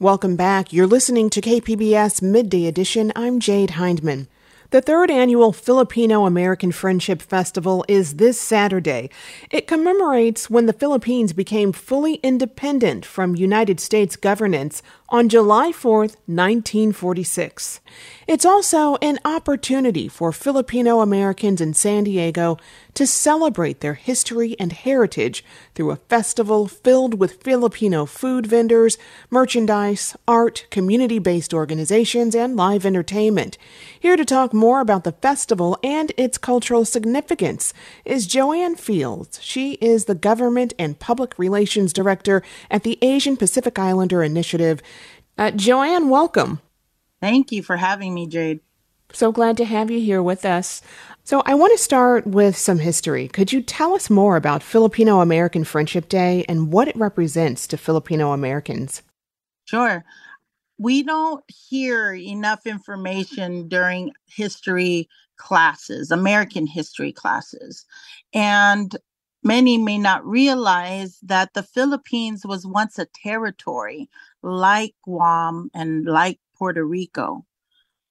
Welcome 0.00 0.36
back. 0.36 0.72
You're 0.72 0.86
listening 0.86 1.28
to 1.30 1.40
KPBS 1.40 2.22
Midday 2.22 2.66
Edition. 2.66 3.12
I'm 3.16 3.40
Jade 3.40 3.70
Hindman. 3.70 4.28
The 4.70 4.80
third 4.80 5.10
annual 5.10 5.52
Filipino 5.52 6.24
American 6.24 6.70
Friendship 6.70 7.20
Festival 7.20 7.84
is 7.88 8.14
this 8.14 8.40
Saturday. 8.40 9.10
It 9.50 9.66
commemorates 9.66 10.48
when 10.48 10.66
the 10.66 10.72
Philippines 10.72 11.32
became 11.32 11.72
fully 11.72 12.20
independent 12.22 13.04
from 13.04 13.34
United 13.34 13.80
States 13.80 14.14
governance 14.14 14.84
on 15.08 15.28
July 15.28 15.72
4, 15.72 16.02
1946. 16.02 17.80
It's 18.28 18.44
also 18.44 18.96
an 18.96 19.18
opportunity 19.24 20.06
for 20.06 20.32
Filipino 20.32 21.00
Americans 21.00 21.62
in 21.62 21.72
San 21.72 22.04
Diego 22.04 22.58
to 22.92 23.06
celebrate 23.06 23.80
their 23.80 23.94
history 23.94 24.54
and 24.60 24.70
heritage 24.70 25.42
through 25.74 25.92
a 25.92 25.96
festival 26.10 26.68
filled 26.68 27.18
with 27.18 27.42
Filipino 27.42 28.04
food 28.04 28.46
vendors, 28.46 28.98
merchandise, 29.30 30.14
art, 30.28 30.66
community 30.70 31.18
based 31.18 31.54
organizations, 31.54 32.34
and 32.34 32.54
live 32.54 32.84
entertainment. 32.84 33.56
Here 33.98 34.18
to 34.18 34.26
talk 34.26 34.52
more 34.52 34.80
about 34.80 35.04
the 35.04 35.12
festival 35.12 35.78
and 35.82 36.12
its 36.18 36.36
cultural 36.36 36.84
significance 36.84 37.72
is 38.04 38.26
Joanne 38.26 38.76
Fields. 38.76 39.42
She 39.42 39.78
is 39.80 40.04
the 40.04 40.14
Government 40.14 40.74
and 40.78 40.98
Public 40.98 41.38
Relations 41.38 41.94
Director 41.94 42.42
at 42.70 42.82
the 42.82 42.98
Asian 43.00 43.38
Pacific 43.38 43.78
Islander 43.78 44.22
Initiative. 44.22 44.82
Uh, 45.38 45.50
Joanne, 45.50 46.10
welcome. 46.10 46.60
Thank 47.20 47.52
you 47.52 47.62
for 47.62 47.76
having 47.76 48.14
me, 48.14 48.26
Jade. 48.26 48.60
So 49.12 49.32
glad 49.32 49.56
to 49.56 49.64
have 49.64 49.90
you 49.90 50.00
here 50.00 50.22
with 50.22 50.44
us. 50.44 50.82
So, 51.24 51.42
I 51.44 51.54
want 51.54 51.76
to 51.76 51.82
start 51.82 52.26
with 52.26 52.56
some 52.56 52.78
history. 52.78 53.28
Could 53.28 53.52
you 53.52 53.60
tell 53.60 53.94
us 53.94 54.08
more 54.08 54.36
about 54.36 54.62
Filipino 54.62 55.20
American 55.20 55.62
Friendship 55.62 56.08
Day 56.08 56.44
and 56.48 56.72
what 56.72 56.88
it 56.88 56.96
represents 56.96 57.66
to 57.66 57.76
Filipino 57.76 58.32
Americans? 58.32 59.02
Sure. 59.66 60.04
We 60.78 61.02
don't 61.02 61.44
hear 61.48 62.14
enough 62.14 62.66
information 62.66 63.68
during 63.68 64.12
history 64.26 65.08
classes, 65.36 66.10
American 66.10 66.66
history 66.66 67.12
classes. 67.12 67.84
And 68.32 68.96
many 69.42 69.76
may 69.76 69.98
not 69.98 70.24
realize 70.26 71.18
that 71.22 71.52
the 71.52 71.62
Philippines 71.62 72.46
was 72.46 72.66
once 72.66 72.98
a 72.98 73.06
territory 73.22 74.08
like 74.42 74.94
Guam 75.04 75.70
and 75.74 76.06
like 76.06 76.38
Puerto 76.58 76.84
Rico. 76.84 77.44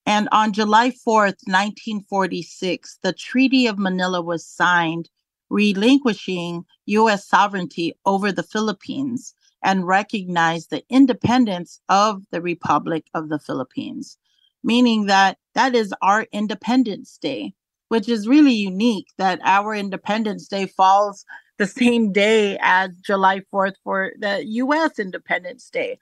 And 0.06 0.30
on 0.32 0.54
July 0.54 0.92
4th, 0.92 1.44
1946, 1.46 3.00
the 3.04 3.12
Treaty 3.12 3.68
of 3.68 3.78
Manila 3.78 4.22
was 4.22 4.48
signed, 4.48 5.10
relinquishing 5.50 6.64
U.S. 6.86 7.28
sovereignty 7.28 7.94
over 8.06 8.32
the 8.32 8.44
Philippines 8.44 9.34
and 9.64 9.86
recognized 9.86 10.70
the 10.70 10.84
independence 10.90 11.82
of 11.90 12.24
the 12.32 12.42
Republic 12.42 13.06
of 13.14 13.28
the 13.28 13.40
Philippines, 13.40 14.18
meaning 14.64 15.08
that 15.08 15.38
that 15.56 15.76
is 15.76 15.94
our 16.02 16.26
Independence 16.32 17.18
Day, 17.18 17.54
which 17.90 18.08
is 18.08 18.28
really 18.28 18.54
unique 18.54 19.08
that 19.18 19.42
our 19.44 19.76
Independence 19.76 20.48
Day 20.48 20.68
falls 20.68 21.26
the 21.58 21.68
same 21.68 22.12
day 22.14 22.58
as 22.62 22.92
July 22.98 23.42
4th 23.54 23.74
for 23.84 24.14
the 24.20 24.46
US 24.46 25.00
Independence 25.00 25.70
Day. 25.70 25.98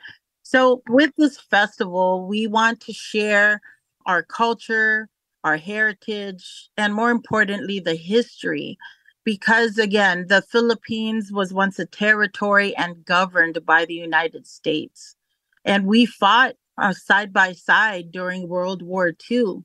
So, 0.45 0.83
with 0.87 1.11
this 1.17 1.39
festival, 1.39 2.27
we 2.27 2.45
want 2.45 2.79
to 2.81 2.93
share 2.93 3.61
our 4.05 4.21
culture, 4.21 5.09
our 5.43 5.57
heritage, 5.57 6.69
and 6.77 6.93
more 6.93 7.09
importantly, 7.09 7.79
the 7.79 7.95
history. 7.95 8.77
Because 9.23 9.79
again, 9.79 10.27
the 10.29 10.43
Philippines 10.43 11.31
was 11.31 11.51
once 11.51 11.79
a 11.79 11.87
territory 11.87 12.77
and 12.77 13.03
governed 13.05 13.65
by 13.65 13.85
the 13.85 13.95
United 13.95 14.45
States. 14.45 15.15
And 15.65 15.87
we 15.87 16.05
fought 16.05 16.55
uh, 16.77 16.93
side 16.93 17.33
by 17.33 17.53
side 17.53 18.11
during 18.11 18.47
World 18.47 18.83
War 18.83 19.13
II. 19.31 19.63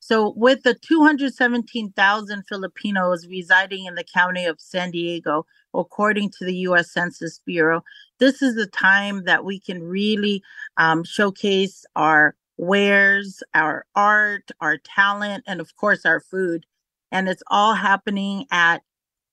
So, 0.00 0.34
with 0.36 0.62
the 0.62 0.74
217,000 0.74 2.44
Filipinos 2.48 3.26
residing 3.26 3.86
in 3.86 3.96
the 3.96 4.04
county 4.04 4.44
of 4.46 4.60
San 4.60 4.92
Diego, 4.92 5.46
according 5.74 6.30
to 6.38 6.44
the 6.44 6.56
US 6.68 6.92
Census 6.92 7.40
Bureau, 7.44 7.82
this 8.22 8.40
is 8.40 8.54
the 8.54 8.68
time 8.68 9.24
that 9.24 9.44
we 9.44 9.58
can 9.58 9.82
really 9.82 10.44
um, 10.76 11.02
showcase 11.02 11.84
our 11.96 12.36
wares, 12.56 13.42
our 13.52 13.84
art, 13.96 14.48
our 14.60 14.78
talent, 14.78 15.42
and 15.48 15.60
of 15.60 15.74
course, 15.74 16.06
our 16.06 16.20
food. 16.20 16.64
And 17.10 17.28
it's 17.28 17.42
all 17.48 17.74
happening 17.74 18.46
at 18.52 18.82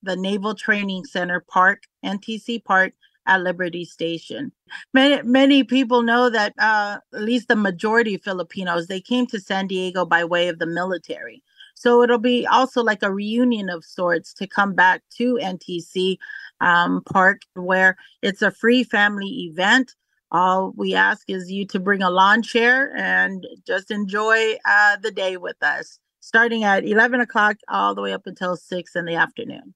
the 0.01 0.15
Naval 0.15 0.55
Training 0.55 1.05
Center 1.05 1.39
Park, 1.39 1.83
NTC 2.03 2.63
Park 2.63 2.93
at 3.27 3.43
Liberty 3.43 3.85
Station. 3.85 4.51
Many 4.91 5.21
many 5.21 5.63
people 5.63 6.01
know 6.01 6.31
that 6.31 6.55
uh, 6.57 6.97
at 7.13 7.21
least 7.21 7.47
the 7.47 7.55
majority 7.55 8.15
of 8.15 8.23
Filipinos 8.23 8.87
they 8.87 9.01
came 9.01 9.27
to 9.27 9.39
San 9.39 9.67
Diego 9.67 10.03
by 10.03 10.23
way 10.25 10.47
of 10.47 10.57
the 10.57 10.65
military. 10.65 11.43
So 11.79 12.03
it'll 12.03 12.17
be 12.17 12.45
also 12.45 12.83
like 12.83 13.03
a 13.03 13.13
reunion 13.13 13.69
of 13.69 13.85
sorts 13.85 14.33
to 14.33 14.45
come 14.45 14.73
back 14.73 15.01
to 15.15 15.39
NTC 15.41 16.17
um, 16.59 17.01
Park, 17.09 17.43
where 17.53 17.95
it's 18.21 18.41
a 18.41 18.51
free 18.51 18.83
family 18.83 19.47
event. 19.49 19.95
All 20.29 20.73
we 20.75 20.93
ask 20.93 21.29
is 21.29 21.49
you 21.49 21.65
to 21.67 21.79
bring 21.79 22.03
a 22.03 22.09
lawn 22.09 22.41
chair 22.41 22.93
and 22.97 23.47
just 23.65 23.91
enjoy 23.91 24.55
uh, 24.65 24.97
the 24.97 25.11
day 25.11 25.37
with 25.37 25.55
us. 25.63 25.99
starting 26.19 26.65
at 26.65 26.83
11 26.83 27.21
o'clock 27.21 27.55
all 27.69 27.95
the 27.95 28.01
way 28.01 28.11
up 28.11 28.27
until 28.27 28.57
6 28.57 28.95
in 28.97 29.05
the 29.05 29.15
afternoon. 29.15 29.73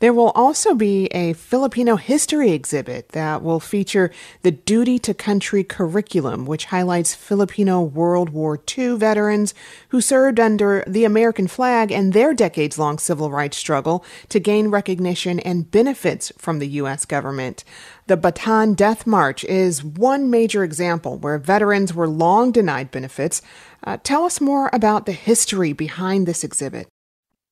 There 0.00 0.12
will 0.12 0.30
also 0.30 0.74
be 0.74 1.06
a 1.06 1.32
Filipino 1.34 1.96
history 1.96 2.52
exhibit 2.52 3.10
that 3.10 3.42
will 3.42 3.60
feature 3.60 4.10
the 4.42 4.50
Duty 4.50 4.98
to 5.00 5.14
Country 5.14 5.64
curriculum, 5.64 6.46
which 6.46 6.66
highlights 6.66 7.14
Filipino 7.14 7.80
World 7.80 8.30
War 8.30 8.60
II 8.76 8.96
veterans 8.96 9.54
who 9.88 10.00
served 10.00 10.40
under 10.40 10.84
the 10.86 11.04
American 11.04 11.46
flag 11.46 11.92
and 11.92 12.12
their 12.12 12.34
decades 12.34 12.78
long 12.78 12.98
civil 12.98 13.30
rights 13.30 13.56
struggle 13.56 14.04
to 14.28 14.40
gain 14.40 14.68
recognition 14.68 15.40
and 15.40 15.70
benefits 15.70 16.32
from 16.38 16.58
the 16.58 16.68
U.S. 16.68 17.04
government. 17.04 17.64
The 18.06 18.16
Bataan 18.16 18.76
Death 18.76 19.06
March 19.06 19.44
is 19.44 19.82
one 19.82 20.30
major 20.30 20.62
example 20.62 21.18
where 21.18 21.38
veterans 21.38 21.92
were 21.92 22.08
long 22.08 22.52
denied 22.52 22.90
benefits. 22.90 23.42
Uh, 23.82 23.96
tell 24.02 24.24
us 24.24 24.40
more 24.40 24.70
about 24.72 25.06
the 25.06 25.12
history 25.12 25.72
behind 25.72 26.26
this 26.26 26.44
exhibit. 26.44 26.88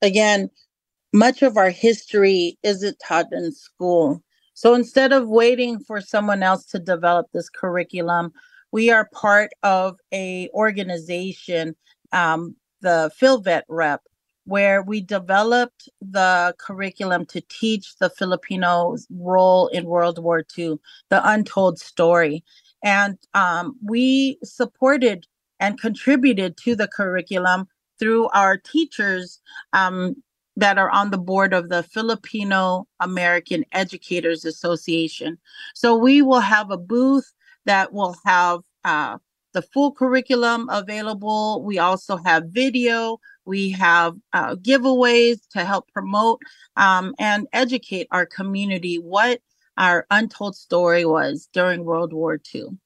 Again, 0.02 0.50
much 1.14 1.42
of 1.42 1.56
our 1.56 1.70
history 1.70 2.58
isn't 2.64 2.98
taught 2.98 3.32
in 3.32 3.52
school. 3.52 4.20
So 4.54 4.74
instead 4.74 5.12
of 5.12 5.28
waiting 5.28 5.78
for 5.78 6.00
someone 6.00 6.42
else 6.42 6.64
to 6.66 6.80
develop 6.80 7.28
this 7.32 7.48
curriculum, 7.48 8.32
we 8.72 8.90
are 8.90 9.08
part 9.14 9.52
of 9.62 9.96
a 10.12 10.48
organization, 10.52 11.76
um, 12.12 12.56
the 12.80 13.12
FilVetREP, 13.20 13.98
where 14.46 14.82
we 14.82 15.00
developed 15.00 15.88
the 16.02 16.52
curriculum 16.58 17.24
to 17.26 17.40
teach 17.42 17.96
the 18.00 18.10
Filipinos' 18.10 19.06
role 19.10 19.68
in 19.68 19.84
World 19.84 20.18
War 20.18 20.44
II, 20.58 20.78
the 21.10 21.28
untold 21.28 21.78
story. 21.78 22.42
And 22.82 23.18
um, 23.34 23.76
we 23.84 24.38
supported 24.42 25.28
and 25.60 25.80
contributed 25.80 26.56
to 26.64 26.74
the 26.74 26.88
curriculum 26.88 27.68
through 28.00 28.28
our 28.30 28.56
teachers 28.56 29.40
um, 29.72 30.16
that 30.56 30.78
are 30.78 30.90
on 30.90 31.10
the 31.10 31.18
board 31.18 31.52
of 31.52 31.68
the 31.68 31.82
Filipino 31.82 32.86
American 33.00 33.64
Educators 33.72 34.44
Association. 34.44 35.38
So 35.74 35.96
we 35.96 36.22
will 36.22 36.40
have 36.40 36.70
a 36.70 36.76
booth 36.78 37.32
that 37.66 37.92
will 37.92 38.16
have 38.24 38.60
uh, 38.84 39.18
the 39.52 39.62
full 39.62 39.92
curriculum 39.92 40.68
available. 40.70 41.62
We 41.64 41.78
also 41.78 42.16
have 42.18 42.46
video. 42.46 43.18
We 43.44 43.70
have 43.70 44.16
uh, 44.32 44.56
giveaways 44.56 45.40
to 45.52 45.64
help 45.64 45.90
promote 45.92 46.40
um, 46.76 47.14
and 47.18 47.46
educate 47.52 48.08
our 48.10 48.26
community 48.26 48.96
what 48.96 49.40
our 49.76 50.06
untold 50.10 50.56
story 50.56 51.04
was 51.04 51.48
during 51.52 51.84
World 51.84 52.12
War 52.12 52.40
II. 52.54 52.78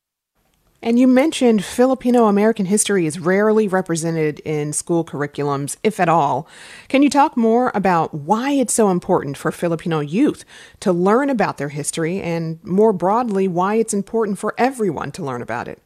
And 0.81 0.99
you 0.99 1.09
mentioned 1.09 1.65
Filipino 1.65 2.27
American 2.27 2.67
history 2.67 3.05
is 3.05 3.19
rarely 3.19 3.67
represented 3.67 4.39
in 4.41 4.73
school 4.73 5.05
curriculums, 5.05 5.77
if 5.83 5.99
at 5.99 6.09
all. 6.09 6.47
Can 6.89 7.03
you 7.03 7.11
talk 7.11 7.37
more 7.37 7.73
about 7.75 8.15
why 8.15 8.53
it's 8.53 8.75
so 8.75 8.91
important 8.91 9.37
for 9.37 9.51
Filipino 9.51 9.99
youth 9.99 10.45
to 10.81 10.93
learn 10.93 11.31
about 11.31 11.59
their 11.59 11.71
history 11.71 12.21
and 12.21 12.63
more 12.65 12.93
broadly, 12.93 13.49
why 13.49 13.75
it's 13.75 13.93
important 13.93 14.39
for 14.39 14.55
everyone 14.57 15.11
to 15.13 15.25
learn 15.25 15.43
about 15.43 15.67
it? 15.67 15.83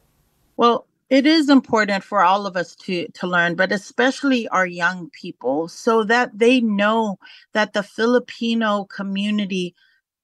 Well, 0.58 0.86
it 1.08 1.26
is 1.26 1.50
important 1.50 2.02
for 2.02 2.22
all 2.22 2.46
of 2.46 2.56
us 2.56 2.74
to 2.74 3.06
to 3.12 3.26
learn 3.26 3.54
but 3.54 3.70
especially 3.70 4.48
our 4.48 4.66
young 4.66 5.10
people 5.10 5.68
so 5.68 6.04
that 6.04 6.30
they 6.38 6.58
know 6.60 7.18
that 7.52 7.74
the 7.74 7.82
filipino 7.82 8.84
community 8.84 9.74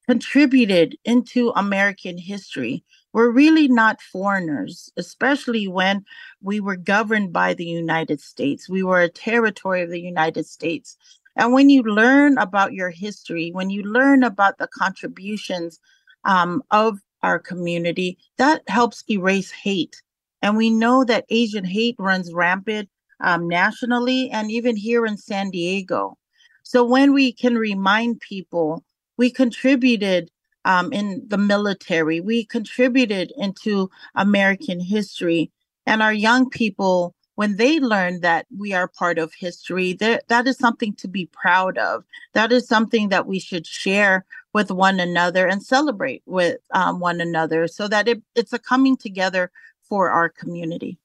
contributed 0.06 0.96
into 1.04 1.50
american 1.50 2.16
history 2.16 2.82
we're 3.12 3.30
really 3.30 3.68
not 3.68 4.02
foreigners, 4.02 4.92
especially 4.96 5.66
when 5.66 6.04
we 6.42 6.60
were 6.60 6.76
governed 6.76 7.32
by 7.32 7.54
the 7.54 7.64
United 7.64 8.20
States. 8.20 8.68
We 8.68 8.82
were 8.82 9.00
a 9.00 9.08
territory 9.08 9.82
of 9.82 9.90
the 9.90 10.00
United 10.00 10.46
States. 10.46 10.96
And 11.36 11.52
when 11.52 11.70
you 11.70 11.82
learn 11.82 12.36
about 12.38 12.72
your 12.72 12.90
history, 12.90 13.50
when 13.52 13.70
you 13.70 13.82
learn 13.82 14.22
about 14.24 14.58
the 14.58 14.68
contributions 14.68 15.80
um, 16.24 16.62
of 16.70 16.98
our 17.22 17.38
community, 17.38 18.18
that 18.36 18.62
helps 18.68 19.04
erase 19.08 19.50
hate. 19.50 20.02
And 20.42 20.56
we 20.56 20.70
know 20.70 21.04
that 21.04 21.24
Asian 21.30 21.64
hate 21.64 21.96
runs 21.98 22.32
rampant 22.32 22.88
um, 23.20 23.48
nationally 23.48 24.30
and 24.30 24.50
even 24.50 24.76
here 24.76 25.06
in 25.06 25.16
San 25.16 25.50
Diego. 25.50 26.16
So 26.62 26.84
when 26.84 27.12
we 27.12 27.32
can 27.32 27.56
remind 27.56 28.20
people 28.20 28.84
we 29.16 29.30
contributed 29.30 30.30
um, 30.68 30.92
in 30.92 31.24
the 31.26 31.38
military. 31.38 32.20
We 32.20 32.44
contributed 32.44 33.32
into 33.36 33.90
American 34.14 34.78
history. 34.78 35.50
And 35.86 36.02
our 36.02 36.12
young 36.12 36.50
people, 36.50 37.14
when 37.36 37.56
they 37.56 37.80
learn 37.80 38.20
that 38.20 38.46
we 38.56 38.74
are 38.74 38.86
part 38.86 39.18
of 39.18 39.32
history, 39.32 39.94
that, 39.94 40.28
that 40.28 40.46
is 40.46 40.58
something 40.58 40.92
to 40.96 41.08
be 41.08 41.30
proud 41.32 41.78
of. 41.78 42.04
That 42.34 42.52
is 42.52 42.68
something 42.68 43.08
that 43.08 43.26
we 43.26 43.40
should 43.40 43.66
share 43.66 44.26
with 44.52 44.70
one 44.70 45.00
another 45.00 45.46
and 45.46 45.62
celebrate 45.62 46.22
with 46.26 46.58
um, 46.72 47.00
one 47.00 47.22
another 47.22 47.66
so 47.66 47.88
that 47.88 48.06
it, 48.06 48.22
it's 48.34 48.52
a 48.52 48.58
coming 48.58 48.96
together 48.96 49.50
for 49.80 50.10
our 50.10 50.28
community. 50.28 50.98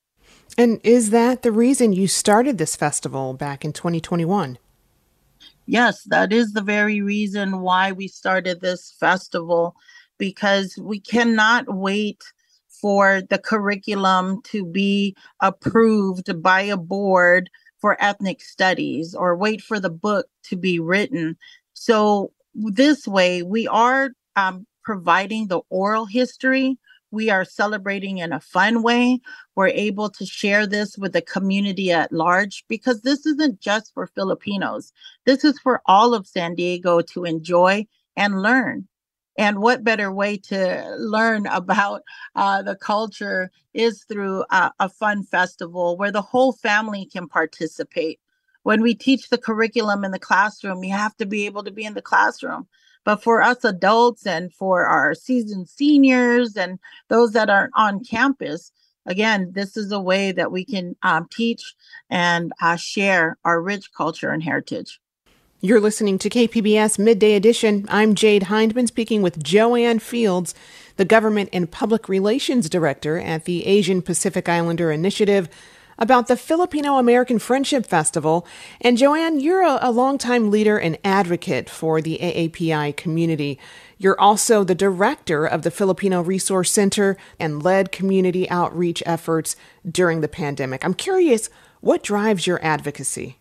And 0.58 0.82
is 0.84 1.12
that 1.12 1.42
the 1.42 1.54
reason 1.54 1.94
you 1.94 2.10
started 2.10 2.58
this 2.58 2.76
festival 2.76 3.34
back 3.34 3.64
in 3.64 3.72
2021? 3.72 4.58
Yes, 5.66 6.04
that 6.06 6.34
is 6.34 6.54
the 6.54 6.62
very 6.62 7.02
reason 7.02 7.62
why 7.62 7.92
we 7.92 8.08
started 8.08 8.60
this 8.60 8.92
festival 9.00 9.76
because 10.18 10.78
we 10.78 11.00
cannot 11.00 11.66
wait 11.74 12.22
for 12.68 13.22
the 13.30 13.38
curriculum 13.38 14.42
to 14.44 14.66
be 14.66 15.16
approved 15.40 16.42
by 16.42 16.62
a 16.62 16.78
board 16.78 17.50
for 17.80 17.98
ethnic 18.02 18.42
studies 18.42 19.16
or 19.16 19.36
wait 19.38 19.62
for 19.62 19.80
the 19.80 19.90
book 19.90 20.28
to 20.44 20.58
be 20.58 20.80
written. 20.80 21.38
So, 21.74 22.32
this 22.54 23.08
way, 23.08 23.42
we 23.42 23.68
are 23.68 24.10
um, 24.36 24.68
providing 24.84 25.48
the 25.48 25.62
oral 25.70 26.06
history 26.06 26.78
we 27.14 27.30
are 27.30 27.46
celebrating 27.46 28.18
in 28.18 28.34
a 28.34 28.40
fun 28.40 28.82
way. 28.82 29.22
We're 29.56 29.68
able 29.68 30.10
to 30.10 30.26
share 30.26 30.66
this 30.66 30.98
with 30.98 31.14
the 31.14 31.22
community 31.22 31.92
at 31.92 32.12
large 32.12 32.66
because 32.68 33.04
this 33.04 33.28
isn't 33.28 33.62
just 33.62 33.94
for 33.94 34.08
Filipinos. 34.08 34.92
This 35.26 35.44
is 35.44 35.60
for 35.60 35.82
all 35.86 36.16
of 36.16 36.26
San 36.26 36.56
Diego 36.56 37.02
to 37.02 37.24
enjoy 37.24 37.86
and 38.18 38.42
learn. 38.42 38.88
And 39.38 39.60
what 39.60 39.84
better 39.84 40.12
way 40.12 40.38
to 40.38 40.96
learn 40.98 41.46
about 41.46 42.02
uh, 42.36 42.64
the 42.64 42.76
culture 42.76 43.52
is 43.76 44.06
through 44.06 44.44
a, 44.50 44.72
a 44.80 44.90
fun 44.90 45.24
festival 45.24 45.96
where 45.96 46.12
the 46.12 46.22
whole 46.22 46.52
family 46.52 47.06
can 47.06 47.28
participate. 47.28 48.20
When 48.64 48.82
we 48.82 48.96
teach 48.96 49.30
the 49.30 49.38
curriculum 49.38 50.04
in 50.04 50.12
the 50.12 50.20
classroom, 50.20 50.84
you 50.84 50.94
have 50.94 51.16
to 51.18 51.26
be 51.26 51.46
able 51.46 51.64
to 51.64 51.72
be 51.72 51.84
in 51.84 51.94
the 51.94 52.02
classroom. 52.02 52.68
But 53.04 53.22
for 53.22 53.42
us 53.42 53.66
adults 53.66 54.26
and 54.26 54.54
for 54.54 54.86
our 54.86 55.14
seasoned 55.14 55.68
seniors 55.68 56.56
and 56.56 56.80
those 57.10 57.34
that 57.34 57.50
aren't 57.50 57.74
on 57.76 58.04
campus, 58.04 58.72
again, 59.06 59.52
this 59.54 59.76
is 59.76 59.92
a 59.92 60.00
way 60.00 60.32
that 60.32 60.52
we 60.52 60.64
can 60.64 60.96
um, 61.04 61.28
teach 61.30 61.76
and 62.10 62.54
uh, 62.62 62.78
share 62.78 63.38
our 63.44 63.62
rich 63.62 63.92
culture 63.96 64.30
and 64.30 64.42
heritage. 64.42 65.02
You're 65.60 65.80
listening 65.80 66.18
to 66.20 66.30
KPBS 66.30 67.00
Midday 67.00 67.36
Edition. 67.36 67.86
I'm 67.90 68.16
Jade 68.16 68.44
Hindman 68.44 68.88
speaking 68.88 69.22
with 69.22 69.42
Joanne 69.42 70.00
Fields, 70.00 70.54
the 70.98 71.06
Government 71.06 71.50
and 71.54 71.72
Public 71.72 72.10
Relations 72.10 72.70
Director 72.70 73.18
at 73.18 73.46
the 73.46 73.66
Asian 73.66 74.02
Pacific 74.02 74.50
Islander 74.50 74.92
Initiative 74.92 75.48
about 75.98 76.28
the 76.28 76.36
Filipino 76.36 76.98
American 76.98 77.40
Friendship 77.40 77.86
Festival. 77.86 78.46
And 78.82 78.98
Joanne, 78.98 79.40
you're 79.40 79.64
a, 79.64 79.80
a 79.82 79.92
longtime 79.92 80.52
leader 80.52 80.78
and 80.78 80.98
advocate 81.04 81.70
for 81.70 82.02
the 82.02 82.20
AAPI 82.22 82.96
community. 82.98 83.60
You're 83.98 84.20
also 84.20 84.64
the 84.64 84.76
director 84.76 85.46
of 85.46 85.62
the 85.62 85.72
Filipino 85.72 86.22
Resource 86.22 86.72
Center 86.72 87.16
and 87.40 87.64
led 87.64 87.92
community 87.92 88.50
outreach 88.50 89.02
efforts 89.06 89.56
during 89.90 90.22
the 90.22 90.28
pandemic. 90.28 90.84
I'm 90.84 90.94
curious, 90.94 91.50
what 91.80 92.04
drives 92.04 92.46
your 92.46 92.64
advocacy? 92.64 93.38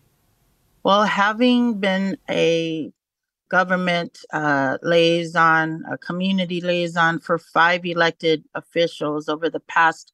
Well, 0.83 1.03
having 1.03 1.79
been 1.79 2.17
a 2.29 2.93
government 3.49 4.19
uh, 4.31 4.77
liaison, 4.81 5.83
a 5.91 5.97
community 5.97 6.61
liaison 6.61 7.19
for 7.19 7.37
five 7.37 7.85
elected 7.85 8.43
officials 8.55 9.29
over 9.29 9.49
the 9.49 9.59
past 9.59 10.12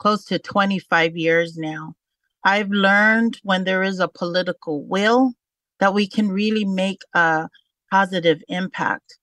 close 0.00 0.24
to 0.24 0.38
25 0.38 1.16
years 1.16 1.56
now. 1.56 1.94
I've 2.42 2.70
learned 2.70 3.38
when 3.42 3.64
there 3.64 3.82
is 3.82 4.00
a 4.00 4.08
political 4.08 4.82
will 4.82 5.34
that 5.78 5.94
we 5.94 6.08
can 6.08 6.28
really 6.28 6.64
make 6.64 7.02
a 7.14 7.48
positive 7.90 8.42
impact. 8.48 9.18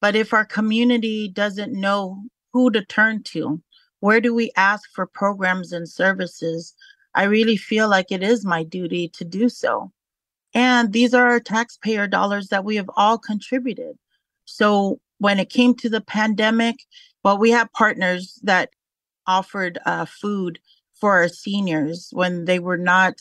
But 0.00 0.14
if 0.14 0.32
our 0.32 0.44
community 0.44 1.28
doesn't 1.28 1.72
know 1.72 2.22
who 2.52 2.70
to 2.70 2.84
turn 2.84 3.22
to, 3.24 3.60
where 4.00 4.20
do 4.20 4.34
we 4.34 4.52
ask 4.56 4.88
for 4.94 5.06
programs 5.06 5.72
and 5.72 5.88
services? 5.88 6.74
I 7.14 7.24
really 7.24 7.56
feel 7.56 7.88
like 7.88 8.12
it 8.12 8.22
is 8.22 8.44
my 8.44 8.62
duty 8.62 9.08
to 9.14 9.24
do 9.24 9.48
so. 9.48 9.90
And 10.54 10.92
these 10.92 11.14
are 11.14 11.26
our 11.26 11.40
taxpayer 11.40 12.06
dollars 12.06 12.48
that 12.48 12.64
we 12.64 12.76
have 12.76 12.90
all 12.96 13.18
contributed. 13.18 13.96
So 14.44 15.00
when 15.18 15.40
it 15.40 15.50
came 15.50 15.74
to 15.76 15.88
the 15.88 16.00
pandemic, 16.00 16.76
well, 17.24 17.38
we 17.38 17.50
have 17.50 17.72
partners 17.72 18.38
that 18.44 18.70
offered 19.28 19.78
uh, 19.86 20.06
food 20.06 20.60
for 20.94 21.14
our 21.14 21.28
seniors 21.28 22.10
when 22.12 22.46
they 22.46 22.60
were 22.60 22.78
not 22.78 23.16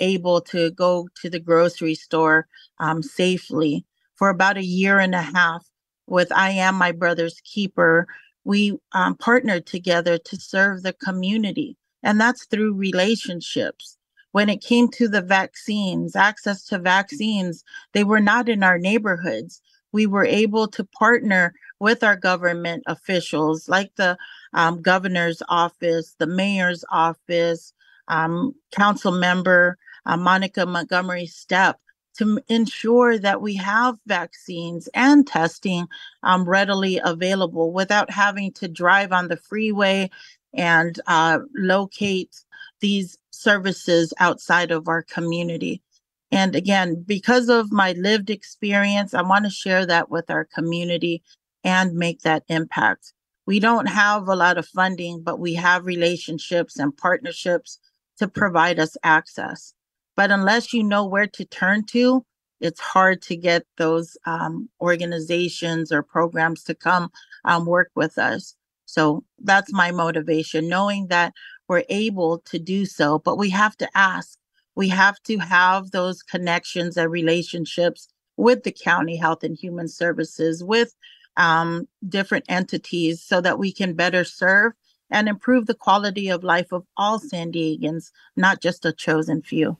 able 0.00 0.42
to 0.42 0.72
go 0.72 1.08
to 1.22 1.30
the 1.30 1.40
grocery 1.40 1.96
store 1.96 2.48
um, 2.80 3.02
safely 3.02 3.86
for 4.16 4.30
about 4.30 4.58
a 4.58 4.64
year 4.64 5.00
and 5.00 5.14
a 5.16 5.22
half 5.22 5.66
with 6.08 6.32
I 6.32 6.50
Am 6.52 6.76
My 6.76 6.92
Brother's 6.92 7.40
Keeper. 7.44 8.08
We 8.44 8.78
um, 8.92 9.16
partnered 9.16 9.66
together 9.66 10.18
to 10.18 10.36
serve 10.38 10.84
the 10.84 10.94
community, 10.94 11.78
and 12.04 12.20
that's 12.20 12.46
through 12.46 12.74
relationships. 12.74 13.98
When 14.32 14.50
it 14.50 14.62
came 14.62 14.88
to 14.92 15.08
the 15.08 15.22
vaccines, 15.22 16.16
access 16.16 16.64
to 16.66 16.78
vaccines, 16.78 17.64
they 17.94 18.04
were 18.04 18.20
not 18.20 18.48
in 18.50 18.62
our 18.64 18.78
neighborhoods. 18.78 19.62
We 19.92 20.06
were 20.06 20.24
able 20.24 20.68
to 20.68 20.84
partner 20.84 21.54
with 21.80 22.02
our 22.02 22.16
government 22.16 22.82
officials, 22.86 23.68
like 23.68 23.94
the 23.96 24.16
um, 24.52 24.82
governor's 24.82 25.42
office, 25.48 26.14
the 26.18 26.26
mayor's 26.26 26.84
office, 26.90 27.72
um, 28.08 28.54
council 28.72 29.12
member 29.12 29.78
uh, 30.06 30.16
Monica 30.16 30.66
Montgomery 30.66 31.26
Steppe, 31.26 31.78
to 32.16 32.40
ensure 32.48 33.18
that 33.18 33.40
we 33.40 33.54
have 33.56 33.96
vaccines 34.06 34.88
and 34.94 35.26
testing 35.26 35.86
um, 36.22 36.48
readily 36.48 37.00
available 37.04 37.72
without 37.72 38.10
having 38.10 38.50
to 38.52 38.66
drive 38.66 39.12
on 39.12 39.28
the 39.28 39.36
freeway 39.36 40.10
and 40.54 41.00
uh, 41.06 41.38
locate 41.54 42.44
these 42.80 43.18
services 43.30 44.12
outside 44.18 44.70
of 44.72 44.88
our 44.88 45.02
community. 45.02 45.80
And 46.30 46.54
again, 46.54 47.04
because 47.06 47.48
of 47.48 47.72
my 47.72 47.92
lived 47.92 48.30
experience, 48.30 49.14
I 49.14 49.22
want 49.22 49.44
to 49.44 49.50
share 49.50 49.86
that 49.86 50.10
with 50.10 50.30
our 50.30 50.44
community 50.44 51.22
and 51.64 51.94
make 51.94 52.20
that 52.22 52.44
impact. 52.48 53.12
We 53.46 53.60
don't 53.60 53.86
have 53.86 54.28
a 54.28 54.36
lot 54.36 54.58
of 54.58 54.66
funding, 54.66 55.22
but 55.22 55.40
we 55.40 55.54
have 55.54 55.86
relationships 55.86 56.78
and 56.78 56.96
partnerships 56.96 57.78
to 58.18 58.28
provide 58.28 58.78
us 58.78 58.96
access. 59.02 59.72
But 60.16 60.30
unless 60.30 60.72
you 60.72 60.82
know 60.82 61.06
where 61.06 61.28
to 61.28 61.44
turn 61.44 61.84
to, 61.86 62.24
it's 62.60 62.80
hard 62.80 63.22
to 63.22 63.36
get 63.36 63.64
those 63.76 64.16
um, 64.26 64.68
organizations 64.80 65.92
or 65.92 66.02
programs 66.02 66.64
to 66.64 66.74
come 66.74 67.10
um, 67.44 67.66
work 67.66 67.90
with 67.94 68.18
us. 68.18 68.54
So 68.84 69.24
that's 69.38 69.72
my 69.72 69.92
motivation, 69.92 70.68
knowing 70.68 71.08
that 71.08 71.32
we're 71.68 71.84
able 71.88 72.38
to 72.46 72.58
do 72.58 72.84
so, 72.86 73.18
but 73.18 73.38
we 73.38 73.50
have 73.50 73.76
to 73.76 73.88
ask. 73.94 74.37
We 74.78 74.90
have 74.90 75.20
to 75.24 75.38
have 75.38 75.90
those 75.90 76.22
connections 76.22 76.96
and 76.96 77.10
relationships 77.10 78.06
with 78.36 78.62
the 78.62 78.70
county 78.70 79.16
health 79.16 79.42
and 79.42 79.56
human 79.56 79.88
services, 79.88 80.62
with 80.62 80.94
um, 81.36 81.88
different 82.08 82.44
entities, 82.48 83.20
so 83.20 83.40
that 83.40 83.58
we 83.58 83.72
can 83.72 83.94
better 83.94 84.22
serve 84.22 84.74
and 85.10 85.28
improve 85.28 85.66
the 85.66 85.74
quality 85.74 86.28
of 86.28 86.44
life 86.44 86.70
of 86.70 86.84
all 86.96 87.18
San 87.18 87.50
Diegans, 87.50 88.12
not 88.36 88.60
just 88.62 88.86
a 88.86 88.92
chosen 88.92 89.42
few. 89.42 89.76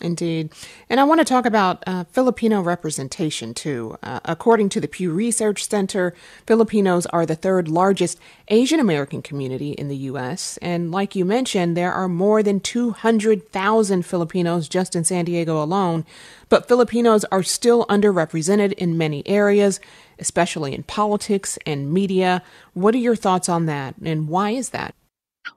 Indeed. 0.00 0.50
And 0.88 0.98
I 0.98 1.04
want 1.04 1.20
to 1.20 1.24
talk 1.24 1.44
about 1.44 1.82
uh, 1.86 2.04
Filipino 2.04 2.62
representation 2.62 3.52
too. 3.52 3.98
Uh, 4.02 4.20
according 4.24 4.70
to 4.70 4.80
the 4.80 4.88
Pew 4.88 5.12
Research 5.12 5.68
Center, 5.68 6.14
Filipinos 6.46 7.06
are 7.06 7.26
the 7.26 7.34
third 7.34 7.68
largest 7.68 8.18
Asian 8.48 8.80
American 8.80 9.20
community 9.20 9.72
in 9.72 9.88
the 9.88 9.96
U.S. 9.96 10.58
And 10.62 10.90
like 10.90 11.14
you 11.14 11.24
mentioned, 11.24 11.76
there 11.76 11.92
are 11.92 12.08
more 12.08 12.42
than 12.42 12.60
200,000 12.60 14.06
Filipinos 14.06 14.68
just 14.68 14.96
in 14.96 15.04
San 15.04 15.26
Diego 15.26 15.62
alone. 15.62 16.06
But 16.48 16.66
Filipinos 16.66 17.24
are 17.26 17.42
still 17.42 17.84
underrepresented 17.86 18.72
in 18.72 18.98
many 18.98 19.26
areas, 19.28 19.80
especially 20.18 20.74
in 20.74 20.82
politics 20.84 21.58
and 21.66 21.92
media. 21.92 22.42
What 22.72 22.94
are 22.94 22.98
your 22.98 23.16
thoughts 23.16 23.48
on 23.48 23.66
that, 23.66 23.96
and 24.02 24.28
why 24.28 24.50
is 24.50 24.70
that? 24.70 24.94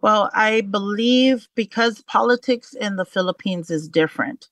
Well, 0.01 0.29
I 0.33 0.61
believe 0.61 1.47
because 1.55 2.01
politics 2.03 2.73
in 2.73 2.95
the 2.95 3.05
Philippines 3.05 3.69
is 3.69 3.87
different. 3.87 4.47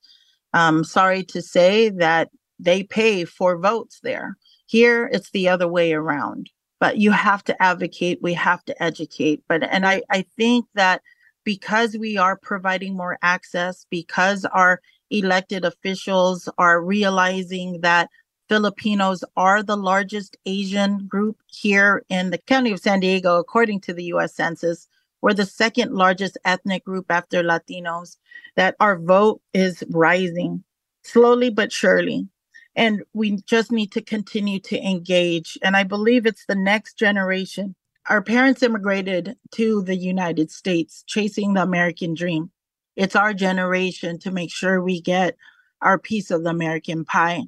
I'm 0.52 0.84
sorry 0.84 1.24
to 1.24 1.42
say 1.42 1.88
that 1.90 2.30
they 2.58 2.82
pay 2.82 3.24
for 3.24 3.56
votes 3.58 4.00
there. 4.02 4.36
Here, 4.66 5.08
it's 5.12 5.30
the 5.30 5.48
other 5.48 5.68
way 5.68 5.92
around. 5.92 6.50
But 6.80 6.98
you 6.98 7.10
have 7.12 7.44
to 7.44 7.62
advocate, 7.62 8.20
we 8.22 8.34
have 8.34 8.64
to 8.64 8.82
educate. 8.82 9.42
But 9.48 9.62
and 9.62 9.86
I, 9.86 10.02
I 10.10 10.24
think 10.36 10.66
that 10.74 11.02
because 11.44 11.96
we 11.96 12.16
are 12.16 12.36
providing 12.36 12.96
more 12.96 13.18
access, 13.22 13.86
because 13.90 14.44
our 14.46 14.80
elected 15.10 15.64
officials 15.64 16.48
are 16.58 16.82
realizing 16.82 17.80
that 17.82 18.08
Filipinos 18.48 19.24
are 19.36 19.62
the 19.62 19.76
largest 19.76 20.36
Asian 20.46 21.06
group 21.06 21.38
here 21.46 22.04
in 22.08 22.30
the 22.30 22.38
county 22.38 22.72
of 22.72 22.80
San 22.80 23.00
Diego, 23.00 23.38
according 23.38 23.80
to 23.80 23.94
the 23.94 24.04
US 24.04 24.34
Census. 24.34 24.88
We're 25.22 25.34
the 25.34 25.46
second 25.46 25.92
largest 25.94 26.38
ethnic 26.44 26.84
group 26.84 27.06
after 27.10 27.42
Latinos, 27.42 28.18
that 28.56 28.76
our 28.80 28.98
vote 28.98 29.40
is 29.54 29.84
rising 29.90 30.64
slowly 31.04 31.50
but 31.50 31.72
surely. 31.72 32.28
And 32.76 33.02
we 33.14 33.38
just 33.42 33.72
need 33.72 33.92
to 33.92 34.02
continue 34.02 34.60
to 34.60 34.78
engage. 34.78 35.58
And 35.62 35.76
I 35.76 35.84
believe 35.84 36.26
it's 36.26 36.46
the 36.46 36.56
next 36.56 36.98
generation. 36.98 37.74
Our 38.08 38.22
parents 38.22 38.62
immigrated 38.62 39.36
to 39.52 39.82
the 39.82 39.96
United 39.96 40.50
States 40.50 41.04
chasing 41.06 41.54
the 41.54 41.62
American 41.62 42.14
dream. 42.14 42.50
It's 42.96 43.16
our 43.16 43.34
generation 43.34 44.18
to 44.20 44.30
make 44.30 44.52
sure 44.52 44.82
we 44.82 45.00
get 45.00 45.36
our 45.82 45.98
piece 45.98 46.30
of 46.30 46.44
the 46.44 46.50
American 46.50 47.04
pie. 47.04 47.44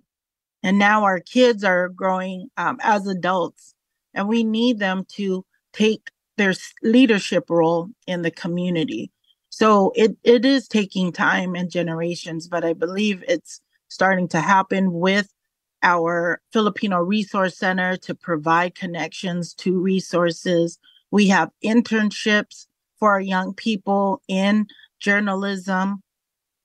And 0.63 0.79
now 0.79 1.05
our 1.05 1.21
kids 1.21 1.65
are 1.65 1.91
growing 1.91 2.51
um, 2.57 2.79
as 2.83 3.07
adults, 3.07 3.75
and 4.15 4.29
we 4.29 4.45
need 4.45 4.79
them 4.79 5.07
to 5.17 5.45
take 5.75 6.11
their 6.37 6.55
leadership 6.83 7.49
role 7.49 7.89
in 8.07 8.23
the 8.23 8.31
community. 8.31 9.11
So 9.51 9.93
it, 9.95 10.17
it 10.25 10.45
is 10.45 10.67
taking 10.67 11.13
time 11.13 11.55
and 11.55 11.71
generations, 11.71 12.49
but 12.49 12.65
I 12.65 12.73
believe 12.73 13.23
it's 13.29 13.61
starting 13.89 14.27
to 14.29 14.41
happen 14.41 14.93
with 14.93 15.33
our 15.83 16.41
Filipino 16.53 16.99
Resource 16.99 17.57
Center 17.59 17.97
to 17.99 18.15
provide 18.15 18.75
connections 18.75 19.55
to 19.55 19.79
resources. 19.79 20.79
We 21.11 21.29
have 21.29 21.51
internships 21.65 22.67
for 22.99 23.13
our 23.13 23.21
young 23.21 23.55
people 23.55 24.23
in 24.27 24.67
journalism, 24.99 26.03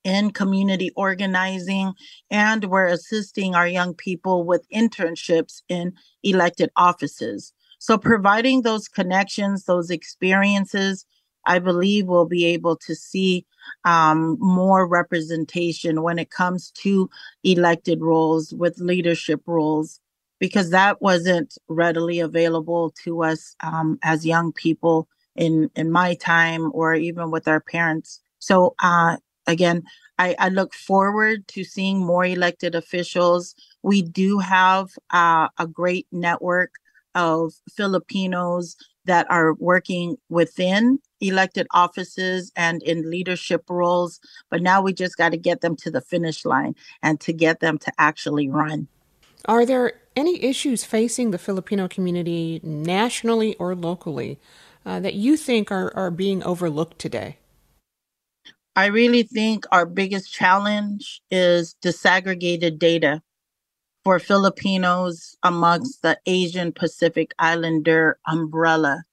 in 0.04 0.32
community 0.32 0.92
organizing, 0.96 1.94
and 2.32 2.66
we're 2.66 2.88
assisting 2.88 3.54
our 3.54 3.68
young 3.68 3.94
people 3.94 4.46
with 4.46 4.66
internships 4.74 5.62
in 5.70 5.94
elected 6.24 6.72
offices. 6.76 7.54
So 7.80 7.98
providing 7.98 8.62
those 8.62 8.88
connections, 8.88 9.66
those 9.66 9.90
experiences, 9.90 11.06
I 11.46 11.60
believe 11.60 12.06
we'll 12.08 12.26
be 12.26 12.46
able 12.46 12.76
to 12.78 12.94
see 12.94 13.46
um, 13.86 14.38
more 14.40 14.86
representation 14.86 16.04
when 16.04 16.20
it 16.20 16.30
comes 16.30 16.72
to 16.84 17.10
elected 17.44 18.02
roles 18.02 18.54
with 18.54 18.78
leadership 18.80 19.42
roles, 19.46 20.00
because 20.40 20.70
that 20.72 21.02
wasn't 21.02 21.58
readily 21.70 22.20
available 22.20 22.94
to 23.04 23.24
us 23.24 23.56
um, 23.62 23.98
as 24.04 24.26
young 24.26 24.52
people 24.52 25.08
in 25.36 25.72
in 25.76 25.92
my 25.92 26.16
time 26.16 26.70
or 26.74 26.94
even 26.94 27.32
with 27.32 27.48
our 27.48 27.62
parents. 27.62 28.20
So 28.40 28.76
uh, 28.84 29.18
again, 29.48 29.84
I, 30.18 30.36
I, 30.38 30.50
look 30.50 30.74
forward 30.74 31.48
to 31.50 31.64
seeing 31.64 32.06
more 32.06 32.26
elected 32.26 32.76
officials. 32.76 33.56
We 33.84 34.02
do 34.02 34.40
have 34.40 34.90
uh, 35.12 35.48
a 35.58 35.68
great 35.68 36.08
network 36.12 36.72
of 37.16 37.54
Filipinos 37.76 38.76
that 39.06 39.30
are 39.30 39.54
working 39.56 40.18
within 40.30 41.00
elected 41.20 41.68
offices 41.74 42.52
and 42.56 42.84
in 42.84 43.10
leadership 43.10 43.64
roles. 43.70 44.20
But 44.50 44.62
now 44.62 44.82
we 44.82 44.94
just 44.94 45.18
got 45.18 45.30
to 45.30 45.38
get 45.38 45.62
them 45.62 45.76
to 45.78 45.92
the 45.92 46.02
finish 46.02 46.46
line 46.46 46.76
and 47.02 47.20
to 47.22 47.34
get 47.34 47.60
them 47.60 47.78
to 47.80 47.92
actually 47.98 48.50
run. 48.50 48.88
Are 49.46 49.66
there 49.66 49.94
any 50.16 50.44
issues 50.44 50.84
facing 50.84 51.32
the 51.32 51.38
Filipino 51.38 51.88
community 51.88 52.60
nationally 52.62 53.56
or 53.56 53.74
locally 53.74 54.38
uh, 54.86 55.00
that 55.00 55.14
you 55.14 55.38
think 55.38 55.72
are, 55.72 55.96
are 55.96 56.12
being 56.12 56.44
overlooked 56.44 57.00
today? 57.00 57.38
I 58.76 58.88
really 58.88 59.24
think 59.24 59.66
our 59.72 59.86
biggest 59.86 60.32
challenge 60.32 61.22
is 61.32 61.76
disaggregated 61.82 62.80
data 62.80 63.22
for 64.10 64.18
Filipinos 64.18 65.38
amongst 65.44 66.02
the 66.02 66.20
Asian 66.26 66.72
Pacific 66.72 67.32
Islander 67.38 68.18
umbrella. 68.26 69.04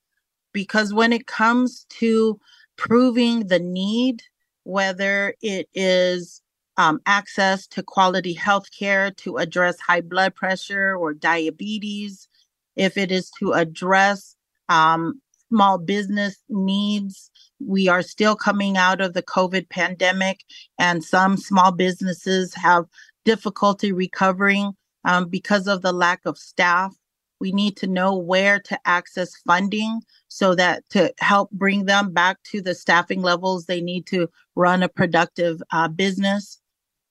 Because 0.54 0.94
when 0.94 1.12
it 1.12 1.26
comes 1.26 1.84
to 1.98 2.40
proving 2.76 3.48
the 3.48 3.58
need, 3.58 4.22
whether 4.64 5.34
it 5.42 5.68
is 5.74 6.40
um, 6.78 7.00
access 7.04 7.66
to 7.66 7.82
quality 7.82 8.32
health 8.32 8.70
care 8.70 9.10
to 9.10 9.36
address 9.36 9.78
high 9.80 10.00
blood 10.00 10.34
pressure 10.34 10.96
or 10.96 11.12
diabetes, 11.12 12.26
if 12.74 12.96
it 12.96 13.12
is 13.12 13.30
to 13.38 13.52
address 13.52 14.34
um, 14.70 15.20
small 15.50 15.76
business 15.76 16.38
needs, 16.48 17.30
we 17.60 17.86
are 17.86 18.00
still 18.00 18.34
coming 18.34 18.78
out 18.78 19.02
of 19.02 19.12
the 19.12 19.22
COVID 19.22 19.68
pandemic, 19.68 20.40
and 20.78 21.04
some 21.04 21.36
small 21.36 21.70
businesses 21.70 22.54
have 22.54 22.86
difficulty 23.26 23.92
recovering 23.92 24.72
um, 25.06 25.28
because 25.28 25.66
of 25.66 25.80
the 25.80 25.92
lack 25.92 26.20
of 26.26 26.36
staff. 26.36 26.94
We 27.40 27.52
need 27.52 27.76
to 27.78 27.86
know 27.86 28.16
where 28.16 28.58
to 28.60 28.78
access 28.86 29.36
funding 29.46 30.00
so 30.28 30.54
that 30.54 30.88
to 30.90 31.12
help 31.18 31.50
bring 31.50 31.84
them 31.84 32.12
back 32.12 32.42
to 32.50 32.60
the 32.60 32.74
staffing 32.74 33.22
levels 33.22 33.66
they 33.66 33.80
need 33.80 34.06
to 34.06 34.28
run 34.54 34.82
a 34.82 34.88
productive 34.88 35.62
uh, 35.70 35.88
business. 35.88 36.60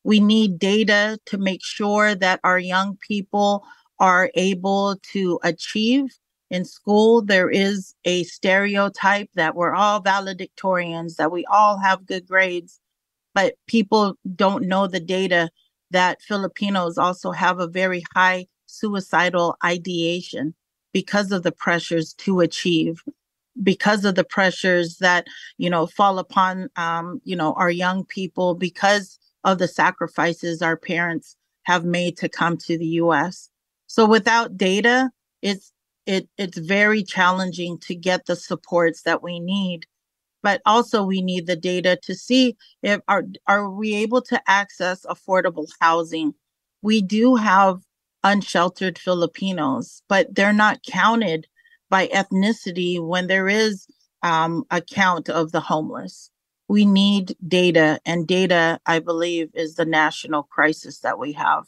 We 0.04 0.20
need 0.20 0.60
data 0.60 1.20
to 1.28 1.38
make 1.38 1.64
sure 1.64 2.16
that 2.16 2.40
our 2.44 2.60
young 2.60 2.98
people 3.08 3.64
are 4.00 4.30
able 4.36 4.98
to 5.14 5.40
achieve 5.44 6.18
in 6.50 6.66
school. 6.66 7.22
There 7.22 7.50
is 7.50 7.96
a 8.04 8.24
stereotype 8.24 9.30
that 9.36 9.56
we're 9.56 9.74
all 9.74 10.02
valedictorians, 10.02 11.16
that 11.16 11.32
we 11.32 11.46
all 11.46 11.78
have 11.78 12.06
good 12.06 12.28
grades, 12.28 12.80
but 13.34 13.56
people 13.68 14.16
don't 14.36 14.68
know 14.68 14.88
the 14.88 15.00
data 15.00 15.50
that 15.92 16.22
Filipinos 16.22 16.98
also 16.98 17.32
have 17.32 17.60
a 17.60 17.68
very 17.68 18.04
high 18.14 18.48
suicidal 18.66 19.56
ideation 19.64 20.54
because 20.94 21.32
of 21.32 21.44
the 21.44 21.52
pressures 21.52 22.14
to 22.14 22.40
achieve 22.40 23.04
because 23.64 24.04
of 24.04 24.16
the 24.16 24.24
pressures 24.24 24.98
that 24.98 25.28
you 25.58 25.70
know 25.70 25.88
fall 25.88 26.20
upon 26.20 26.70
um, 26.76 27.22
you 27.24 27.36
know 27.36 27.54
our 27.54 27.72
young 27.72 28.04
people 28.06 28.56
because 28.56 29.18
of 29.44 29.60
the 29.60 29.68
sacrifices 29.68 30.62
our 30.62 30.76
parents 30.76 31.36
have 31.64 31.86
made 31.86 32.18
to 32.18 32.30
come 32.30 32.58
to 32.58 32.78
the 32.78 32.86
US. 32.86 33.50
So 33.88 34.06
without 34.06 34.58
data, 34.58 35.10
it's 35.42 35.72
it 36.06 36.28
it's 36.38 36.58
very 36.58 37.04
challenging 37.04 37.80
to 37.80 37.96
get 37.96 38.26
the 38.26 38.36
supports 38.36 39.04
that 39.04 39.24
we 39.24 39.40
need. 39.40 39.86
But 40.46 40.62
also 40.64 41.04
we 41.04 41.24
need 41.24 41.48
the 41.48 41.56
data 41.56 41.98
to 42.04 42.14
see 42.14 42.56
if 42.84 43.02
are 43.08 43.24
are 43.48 43.68
we 43.68 43.96
able 43.96 44.22
to 44.22 44.40
access 44.46 45.04
affordable 45.08 45.68
housing. 45.82 46.36
We 46.84 47.02
do 47.02 47.36
have 47.36 47.82
unsheltered 48.24 49.00
Filipinos, 49.00 50.04
but 50.08 50.36
they're 50.36 50.54
not 50.54 50.84
counted 50.84 51.48
by 51.90 52.10
ethnicity 52.10 53.04
when 53.04 53.26
there 53.26 53.48
is 53.48 53.88
um, 54.22 54.66
a 54.70 54.82
count 54.82 55.30
of 55.30 55.52
the 55.52 55.62
homeless. 55.62 56.30
We 56.68 56.86
need 56.86 57.36
data, 57.48 58.00
and 58.06 58.28
data, 58.28 58.80
I 58.86 59.00
believe, 59.00 59.50
is 59.56 59.74
the 59.74 59.86
national 59.86 60.44
crisis 60.44 61.00
that 61.00 61.18
we 61.18 61.32
have 61.32 61.64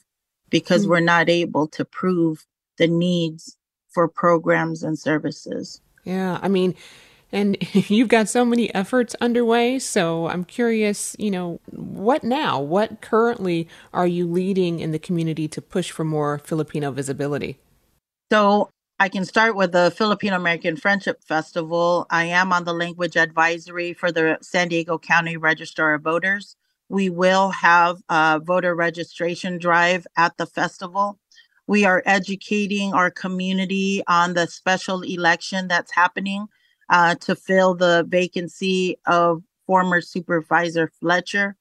because 0.51 0.83
mm-hmm. 0.83 0.91
we're 0.91 0.99
not 0.99 1.29
able 1.29 1.67
to 1.69 1.83
prove 1.83 2.45
the 2.77 2.87
needs 2.87 3.57
for 3.89 4.07
programs 4.07 4.83
and 4.83 4.99
services. 4.99 5.81
Yeah, 6.03 6.37
I 6.43 6.47
mean, 6.47 6.75
and 7.31 7.57
you've 7.89 8.07
got 8.07 8.29
so 8.29 8.45
many 8.45 8.73
efforts 8.73 9.15
underway. 9.21 9.79
So 9.79 10.27
I'm 10.27 10.45
curious, 10.45 11.15
you 11.19 11.31
know, 11.31 11.59
what 11.71 12.23
now? 12.23 12.59
What 12.59 13.01
currently 13.01 13.67
are 13.93 14.07
you 14.07 14.27
leading 14.27 14.79
in 14.79 14.91
the 14.91 14.99
community 14.99 15.47
to 15.49 15.61
push 15.61 15.91
for 15.91 16.03
more 16.03 16.39
Filipino 16.39 16.91
visibility? 16.91 17.59
So 18.31 18.69
I 18.99 19.09
can 19.09 19.25
start 19.25 19.55
with 19.55 19.73
the 19.73 19.93
Filipino 19.95 20.35
American 20.35 20.75
Friendship 20.75 21.23
Festival. 21.23 22.07
I 22.09 22.25
am 22.25 22.51
on 22.51 22.63
the 22.63 22.73
language 22.73 23.15
advisory 23.15 23.93
for 23.93 24.11
the 24.11 24.37
San 24.41 24.69
Diego 24.69 24.97
County 24.97 25.37
Register 25.37 25.93
of 25.93 26.01
Voters. 26.01 26.55
We 26.89 27.09
will 27.09 27.49
have 27.49 28.01
a 28.09 28.41
voter 28.43 28.73
registration 28.73 29.59
drive 29.59 30.07
at 30.15 30.37
the 30.37 30.45
festival. 30.45 31.19
We 31.67 31.83
are 31.83 32.01
educating 32.05 32.93
our 32.93 33.11
community 33.11 34.01
on 34.07 34.33
the 34.33 34.47
special 34.47 35.01
election 35.01 35.67
that's 35.67 35.91
happening 35.91 36.47
uh, 36.89 37.15
to 37.15 37.36
fill 37.36 37.76
the 37.76 38.06
vacancy 38.08 38.97
of 39.06 39.43
former 39.65 40.02
Supervisor 40.02 40.91
Fletcher. 41.00 41.56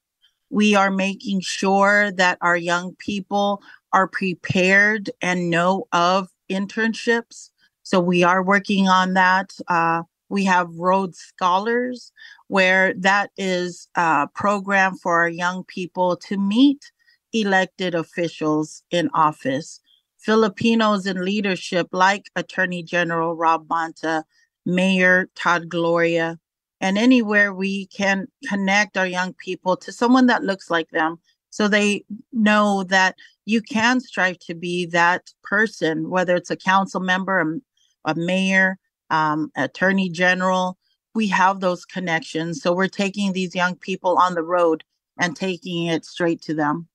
We 0.51 0.75
are 0.75 0.91
making 0.91 1.41
sure 1.41 2.13
that 2.13 2.39
our 2.41 2.57
young 2.57 2.95
people 2.97 3.63
are 3.93 4.07
prepared 4.07 5.11
and 5.21 5.51
know 5.51 5.87
of 5.93 6.29
internships. 6.51 7.51
So 7.83 8.01
we 8.01 8.23
are 8.23 8.43
working 8.43 8.89
on 8.89 9.15
that. 9.15 9.55
Uh, 9.69 10.03
we 10.29 10.45
have 10.45 10.75
Road 10.75 11.15
Scholars, 11.15 12.13
where 12.49 12.95
that 12.95 13.31
is 13.37 13.89
a 13.97 14.29
program 14.35 14.97
for 14.97 15.21
our 15.21 15.29
young 15.29 15.65
people 15.65 16.17
to 16.17 16.37
meet 16.37 16.91
elected 17.33 17.95
officials 17.95 18.83
in 18.91 19.09
office. 19.15 19.81
Filipinos 20.19 21.07
in 21.07 21.25
leadership, 21.25 21.89
like 21.93 22.27
Attorney 22.35 22.83
General 22.83 23.37
Rob 23.37 23.69
Bonta, 23.69 24.25
Mayor 24.67 25.29
Todd 25.35 25.69
Gloria, 25.69 26.39
and 26.81 26.99
anywhere 26.99 27.55
we 27.55 27.87
can 27.87 28.27
connect 28.49 28.99
our 28.99 29.07
young 29.07 29.33
people 29.35 29.77
to 29.79 29.93
someone 29.93 30.27
that 30.27 30.45
looks 30.45 30.71
like 30.71 30.91
them 30.91 31.19
so 31.51 31.69
they 31.69 32.05
know 32.33 32.85
that 32.85 33.17
you 33.47 33.63
can 33.63 34.01
strive 34.01 34.39
to 34.41 34.55
be 34.55 34.85
that 34.87 35.33
person, 35.43 36.11
whether 36.11 36.37
it's 36.37 36.51
a 36.51 36.57
council 36.57 37.01
member, 37.01 37.41
a, 37.41 38.11
a 38.11 38.15
mayor, 38.15 38.79
um, 39.09 39.51
attorney 39.57 40.11
general. 40.11 40.77
We 41.15 41.29
have 41.29 41.61
those 41.61 41.87
connections. 41.87 42.61
So 42.61 42.75
we're 42.75 42.89
taking 42.89 43.33
these 43.33 43.55
young 43.55 43.77
people 43.77 44.19
on 44.19 44.35
the 44.35 44.43
road 44.43 44.85
and 45.19 45.35
taking 45.35 45.87
it 45.87 46.05
straight 46.05 46.43
to 46.43 46.55
them. 46.55 46.89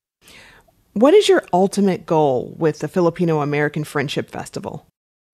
What 0.94 1.14
is 1.14 1.30
your 1.30 1.44
ultimate 1.54 2.06
goal 2.06 2.54
with 2.60 2.80
the 2.80 2.88
Filipino 2.88 3.40
American 3.42 3.84
Friendship 3.84 4.30
Festival? 4.30 4.86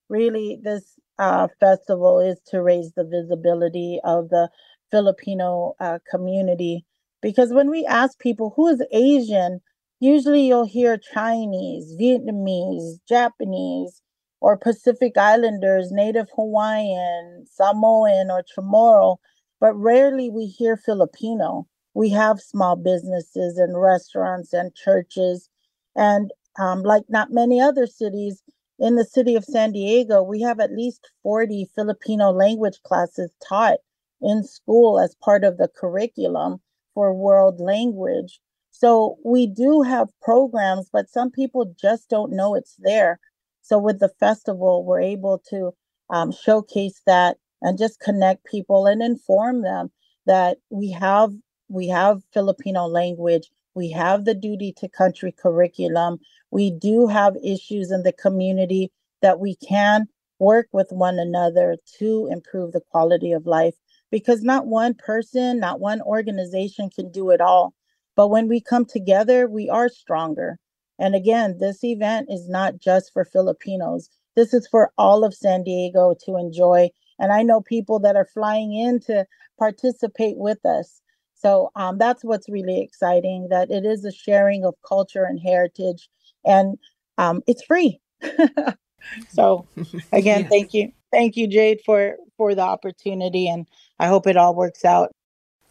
Really, 0.08 0.60
this 0.62 0.97
uh, 1.20 1.48
festival 1.60 2.20
is 2.20 2.40
to 2.48 2.62
raise 2.62 2.94
the 2.94 3.06
visibility 3.06 4.00
of 4.04 4.30
the 4.30 4.50
Filipino 4.92 5.76
uh, 5.80 6.00
community. 6.10 6.86
Because 7.22 7.54
when 7.54 7.70
we 7.70 7.86
ask 7.86 8.20
people 8.20 8.54
who 8.56 8.68
is 8.70 8.84
Asian, 8.92 9.62
usually 10.00 10.48
you'll 10.48 10.68
hear 10.68 10.98
Chinese, 10.98 11.96
Vietnamese, 12.00 13.00
Japanese, 13.08 14.02
or 14.42 14.58
Pacific 14.58 15.18
Islanders, 15.18 15.92
Native 15.92 16.28
Hawaiian, 16.36 17.46
Samoan, 17.52 18.30
or 18.32 18.44
Chamorro, 18.44 19.18
but 19.60 19.74
rarely 19.76 20.30
we 20.30 20.46
hear 20.46 20.78
Filipino. 20.78 21.68
We 21.94 22.10
have 22.12 22.40
small 22.40 22.76
businesses 22.76 23.58
and 23.58 23.82
restaurants 23.82 24.54
and 24.54 24.76
churches. 24.76 25.50
And 25.96 26.32
um, 26.60 26.84
like 26.84 27.04
not 27.10 27.32
many 27.32 27.60
other 27.60 27.88
cities, 27.88 28.44
in 28.80 28.96
the 28.96 29.06
city 29.06 29.36
of 29.36 29.46
San 29.46 29.72
Diego, 29.72 30.22
we 30.24 30.42
have 30.42 30.60
at 30.60 30.74
least 30.74 31.10
40 31.24 31.68
Filipino 31.76 32.32
language 32.32 32.80
classes 32.84 33.32
taught 33.48 33.80
in 34.22 34.44
school 34.44 35.00
as 35.00 35.16
part 35.24 35.44
of 35.44 35.58
the 35.58 35.70
curriculum 35.70 36.60
for 36.94 37.14
world 37.14 37.60
language. 37.60 38.40
So 38.72 39.18
we 39.26 39.48
do 39.48 39.82
have 39.82 40.10
programs, 40.22 40.90
but 40.92 41.10
some 41.10 41.32
people 41.32 41.74
just 41.80 42.10
don't 42.10 42.32
know 42.32 42.56
it's 42.56 42.76
there. 42.80 43.20
So 43.62 43.80
with 43.80 44.00
the 44.00 44.10
festival, 44.20 44.86
we're 44.86 45.02
able 45.02 45.42
to 45.50 45.72
um, 46.10 46.32
showcase 46.32 47.02
that 47.06 47.38
and 47.62 47.78
just 47.78 48.00
connect 48.00 48.46
people 48.46 48.86
and 48.86 49.02
inform 49.02 49.64
them 49.64 49.92
that 50.26 50.58
we 50.70 50.92
have 50.92 51.32
we 51.70 51.88
have 51.90 52.22
Filipino 52.34 52.86
language, 52.86 53.50
we 53.76 53.92
have 53.92 54.24
the 54.26 54.34
duty 54.34 54.74
to 54.78 54.88
country 54.88 55.34
curriculum, 55.34 56.20
we 56.52 56.72
do 56.72 57.08
have 57.08 57.36
issues 57.44 57.92
in 57.92 58.04
the 58.04 58.14
community 58.14 58.92
that 59.22 59.40
we 59.40 59.56
can 59.56 60.08
work 60.40 60.68
with 60.72 60.88
one 60.92 61.20
another 61.20 61.78
to 62.00 62.28
improve 62.32 62.72
the 62.72 62.82
quality 62.92 63.32
of 63.32 63.46
life 63.46 63.76
because 64.12 64.44
not 64.44 64.68
one 64.68 64.94
person, 64.94 65.60
not 65.60 65.80
one 65.80 66.02
organization 66.02 66.90
can 66.90 67.12
do 67.12 67.32
it 67.32 67.42
all. 67.42 67.74
But 68.16 68.30
when 68.30 68.48
we 68.48 68.62
come 68.62 68.86
together, 68.86 69.48
we 69.48 69.70
are 69.70 69.90
stronger. 69.90 70.58
And 71.00 71.16
again, 71.16 71.58
this 71.60 71.84
event 71.84 72.30
is 72.30 72.50
not 72.50 72.78
just 72.80 73.12
for 73.14 73.26
Filipinos. 73.26 74.10
This 74.36 74.54
is 74.54 74.68
for 74.68 74.92
all 74.98 75.24
of 75.24 75.34
San 75.34 75.64
Diego 75.64 76.16
to 76.26 76.38
enjoy. 76.38 76.90
And 77.20 77.32
I 77.32 77.44
know 77.44 77.62
people 77.62 78.00
that 78.00 78.16
are 78.16 78.30
flying 78.34 78.74
in 78.74 79.00
to 79.02 79.26
participate 79.60 80.38
with 80.38 80.64
us. 80.66 81.02
So 81.36 81.72
um, 81.76 81.98
that's 81.98 82.24
what's 82.24 82.50
really 82.50 82.82
exciting 82.82 83.48
that 83.50 83.70
it 83.70 83.86
is 83.86 84.06
a 84.06 84.12
sharing 84.12 84.66
of 84.66 84.76
culture 84.88 85.24
and 85.24 85.40
heritage 85.40 86.10
and 86.48 86.78
um, 87.18 87.42
it's 87.48 87.64
free. 87.64 88.00
so 89.30 89.68
again, 90.12 90.42
yeah. 90.42 90.48
thank 90.48 90.74
you. 90.74 90.92
Thank 91.12 91.38
you, 91.38 91.48
Jade, 91.48 91.82
for 91.86 92.16
for 92.38 92.56
the 92.56 92.62
opportunity 92.62 93.50
and 93.50 93.68
I 94.00 94.08
hope 94.08 94.28
it 94.28 94.38
all 94.38 94.56
works 94.56 94.86
out. 94.86 95.12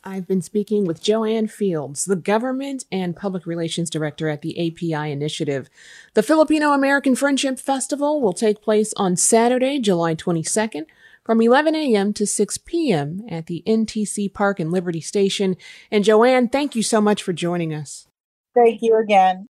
I've 0.02 0.28
been 0.28 0.42
speaking 0.42 0.84
with 0.84 1.02
Joanne 1.02 1.48
Fields, 1.48 2.04
the 2.04 2.14
Government 2.14 2.84
and 2.92 3.16
Public 3.16 3.44
Relations 3.44 3.90
Director 3.90 4.28
at 4.28 4.40
the 4.40 4.56
API 4.56 5.10
Initiative. 5.10 5.68
The 6.14 6.22
Filipino 6.22 6.70
American 6.70 7.16
Friendship 7.16 7.58
Festival 7.58 8.20
will 8.20 8.32
take 8.32 8.62
place 8.62 8.94
on 8.96 9.16
Saturday, 9.16 9.80
July 9.80 10.14
22nd 10.14 10.86
from 11.24 11.42
11 11.42 11.74
a.m. 11.74 12.12
to 12.12 12.24
6 12.24 12.58
p.m. 12.58 13.26
at 13.28 13.46
the 13.46 13.64
NTC 13.66 14.32
Park 14.32 14.60
and 14.60 14.70
Liberty 14.70 15.00
Station. 15.00 15.56
And 15.90 16.04
Joanne, 16.04 16.48
thank 16.48 16.76
you 16.76 16.84
so 16.84 17.00
much 17.00 17.20
for 17.20 17.32
joining 17.32 17.74
us. 17.74 18.06
Thank 18.54 18.82
you 18.82 18.96
again. 18.96 19.48